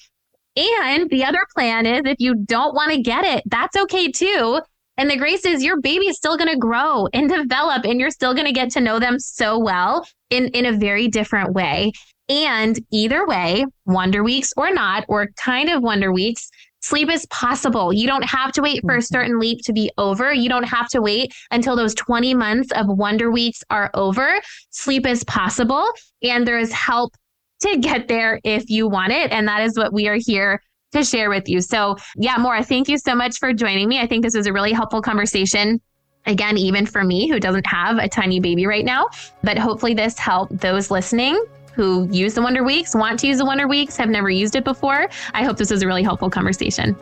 And 0.57 1.09
the 1.09 1.25
other 1.25 1.47
plan 1.55 1.87
is 1.87 2.03
if 2.05 2.17
you 2.19 2.35
don't 2.35 2.75
want 2.75 2.93
to 2.93 3.01
get 3.01 3.25
it, 3.25 3.43
that's 3.47 3.77
okay 3.77 4.11
too. 4.11 4.61
And 4.99 5.11
the 5.11 5.17
grace 5.17 5.47
is 5.47 5.65
your 5.65 5.81
baby 5.81 6.07
is 6.07 6.17
still 6.17 6.37
going 6.37 6.51
to 6.51 6.59
grow 6.59 7.09
and 7.15 7.29
develop, 7.29 7.85
and 7.87 7.99
you're 7.99 8.11
still 8.11 8.35
going 8.35 8.47
to 8.47 8.53
get 8.53 8.71
to 8.73 8.81
know 8.81 8.99
them 8.99 9.19
so 9.19 9.59
well 9.59 10.07
in, 10.29 10.49
in 10.49 10.67
a 10.67 10.73
very 10.73 11.09
different 11.09 11.55
way. 11.55 11.93
And 12.29 12.79
either 12.93 13.27
way, 13.27 13.65
Wonder 13.87 14.23
Weeks 14.23 14.53
or 14.57 14.73
not, 14.73 15.05
or 15.09 15.29
kind 15.37 15.71
of 15.71 15.83
Wonder 15.83 16.13
Weeks, 16.13 16.51
sleep 16.83 17.11
is 17.11 17.25
possible. 17.27 17.93
You 17.93 18.07
don't 18.07 18.25
have 18.25 18.53
to 18.53 18.63
wait 18.63 18.83
for 18.83 18.95
a 18.95 18.99
mm-hmm. 18.99 19.15
certain 19.15 19.39
leap 19.39 19.61
to 19.65 19.73
be 19.73 19.91
over. 19.97 20.33
You 20.33 20.49
don't 20.49 20.65
have 20.65 20.89
to 20.91 21.01
wait 21.01 21.33
until 21.51 21.77
those 21.77 21.95
20 21.95 22.35
months 22.35 22.71
of 22.73 22.87
Wonder 22.89 23.31
Weeks 23.31 23.63
are 23.71 23.91
over. 23.95 24.41
Sleep 24.71 25.07
is 25.07 25.25
possible, 25.25 25.89
and 26.23 26.47
there 26.47 26.59
is 26.59 26.73
help 26.73 27.15
to 27.61 27.79
get 27.79 28.09
there 28.09 28.41
if 28.45 28.69
you 28.69 28.89
want 28.89 29.13
it. 29.13 29.33
And 29.33 29.49
that 29.49 29.63
is 29.63 29.77
what 29.77 29.93
we 29.93 30.09
are 30.09 30.19
here 30.19 30.61
to 30.93 31.05
share 31.05 31.31
with 31.31 31.49
you. 31.49 31.61
So, 31.61 31.97
yeah, 32.17 32.37
Maura, 32.37 32.63
thank 32.63 32.89
you 32.89 32.99
so 32.99 33.15
much 33.15 33.39
for 33.39 33.53
joining 33.53 33.89
me. 33.89 33.99
I 33.99 34.07
think 34.07 34.23
this 34.23 34.37
was 34.37 34.47
a 34.47 34.53
really 34.53 34.73
helpful 34.73 35.01
conversation. 35.01 35.81
Again, 36.27 36.57
even 36.57 36.87
for 36.87 37.03
me 37.03 37.29
who 37.29 37.41
doesn't 37.41 37.67
have 37.67 37.99
a 37.99 38.09
tiny 38.09 38.41
baby 38.41 38.67
right 38.67 38.85
now, 38.85 39.09
but 39.43 39.59
hopefully 39.59 39.95
this 39.95 40.19
helped 40.19 40.59
those 40.59 40.91
listening 40.91 41.43
who 41.73 42.09
use 42.11 42.35
the 42.35 42.43
Wonder 42.43 42.63
Weeks, 42.63 42.95
want 42.95 43.19
to 43.21 43.27
use 43.27 43.39
the 43.39 43.45
Wonder 43.45 43.67
Weeks, 43.67 43.97
have 43.97 44.09
never 44.09 44.31
used 44.31 44.57
it 44.57 44.65
before. 44.65 45.09
I 45.35 45.45
hope 45.45 45.57
this 45.57 45.71
was 45.71 45.83
a 45.83 45.87
really 45.87 46.03
helpful 46.03 46.31
conversation. 46.31 46.97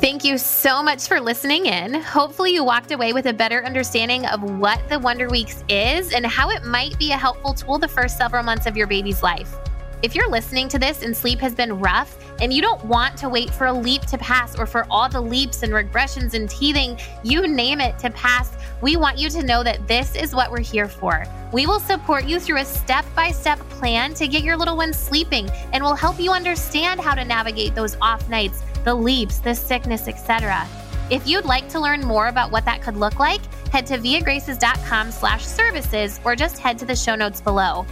Thank 0.00 0.22
you 0.22 0.38
so 0.38 0.80
much 0.80 1.08
for 1.08 1.20
listening 1.20 1.66
in. 1.66 1.94
Hopefully, 1.94 2.52
you 2.54 2.62
walked 2.62 2.92
away 2.92 3.12
with 3.12 3.26
a 3.26 3.32
better 3.32 3.64
understanding 3.64 4.26
of 4.26 4.42
what 4.42 4.80
the 4.88 4.98
Wonder 4.98 5.28
Weeks 5.28 5.64
is 5.68 6.12
and 6.12 6.24
how 6.24 6.50
it 6.50 6.62
might 6.62 6.96
be 6.98 7.10
a 7.10 7.16
helpful 7.16 7.52
tool 7.52 7.78
the 7.78 7.88
first 7.88 8.16
several 8.16 8.44
months 8.44 8.66
of 8.66 8.76
your 8.76 8.86
baby's 8.86 9.24
life. 9.24 9.56
If 10.02 10.14
you're 10.14 10.30
listening 10.30 10.68
to 10.68 10.78
this 10.78 11.02
and 11.02 11.16
sleep 11.16 11.40
has 11.40 11.52
been 11.52 11.80
rough 11.80 12.27
and 12.40 12.52
you 12.52 12.62
don't 12.62 12.84
want 12.84 13.16
to 13.18 13.28
wait 13.28 13.50
for 13.50 13.66
a 13.66 13.72
leap 13.72 14.02
to 14.02 14.18
pass 14.18 14.58
or 14.58 14.66
for 14.66 14.86
all 14.90 15.08
the 15.08 15.20
leaps 15.20 15.62
and 15.62 15.72
regressions 15.72 16.34
and 16.34 16.48
teething, 16.48 16.98
you 17.22 17.46
name 17.46 17.80
it, 17.80 17.98
to 17.98 18.10
pass, 18.10 18.56
we 18.80 18.96
want 18.96 19.18
you 19.18 19.28
to 19.30 19.42
know 19.42 19.62
that 19.62 19.86
this 19.88 20.14
is 20.14 20.34
what 20.34 20.50
we're 20.50 20.60
here 20.60 20.88
for. 20.88 21.24
We 21.52 21.66
will 21.66 21.80
support 21.80 22.26
you 22.26 22.38
through 22.38 22.58
a 22.58 22.64
step 22.64 23.04
by 23.14 23.30
step 23.30 23.58
plan 23.70 24.14
to 24.14 24.28
get 24.28 24.42
your 24.42 24.56
little 24.56 24.76
ones 24.76 24.98
sleeping 24.98 25.50
and 25.72 25.82
will 25.82 25.94
help 25.94 26.20
you 26.20 26.30
understand 26.30 27.00
how 27.00 27.14
to 27.14 27.24
navigate 27.24 27.74
those 27.74 27.96
off 28.00 28.28
nights, 28.28 28.62
the 28.84 28.94
leaps, 28.94 29.38
the 29.38 29.54
sickness, 29.54 30.08
etc. 30.08 30.66
If 31.10 31.26
you'd 31.26 31.46
like 31.46 31.68
to 31.70 31.80
learn 31.80 32.02
more 32.02 32.28
about 32.28 32.50
what 32.50 32.66
that 32.66 32.82
could 32.82 32.96
look 32.96 33.18
like, 33.18 33.40
head 33.72 33.86
to 33.86 33.98
viagraces.com 33.98 35.10
slash 35.10 35.44
services 35.44 36.20
or 36.24 36.36
just 36.36 36.58
head 36.58 36.78
to 36.78 36.84
the 36.84 36.96
show 36.96 37.14
notes 37.14 37.40
below. 37.40 37.86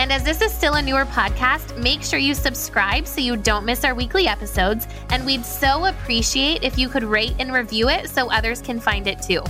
And 0.00 0.10
as 0.10 0.22
this 0.22 0.40
is 0.40 0.50
still 0.50 0.76
a 0.76 0.82
newer 0.82 1.04
podcast, 1.04 1.76
make 1.76 2.02
sure 2.02 2.18
you 2.18 2.34
subscribe 2.34 3.06
so 3.06 3.20
you 3.20 3.36
don't 3.36 3.66
miss 3.66 3.84
our 3.84 3.94
weekly 3.94 4.26
episodes. 4.26 4.88
And 5.10 5.26
we'd 5.26 5.44
so 5.44 5.84
appreciate 5.84 6.62
if 6.62 6.78
you 6.78 6.88
could 6.88 7.04
rate 7.04 7.34
and 7.38 7.52
review 7.52 7.90
it 7.90 8.08
so 8.08 8.30
others 8.30 8.62
can 8.62 8.80
find 8.80 9.06
it 9.06 9.20
too. 9.20 9.42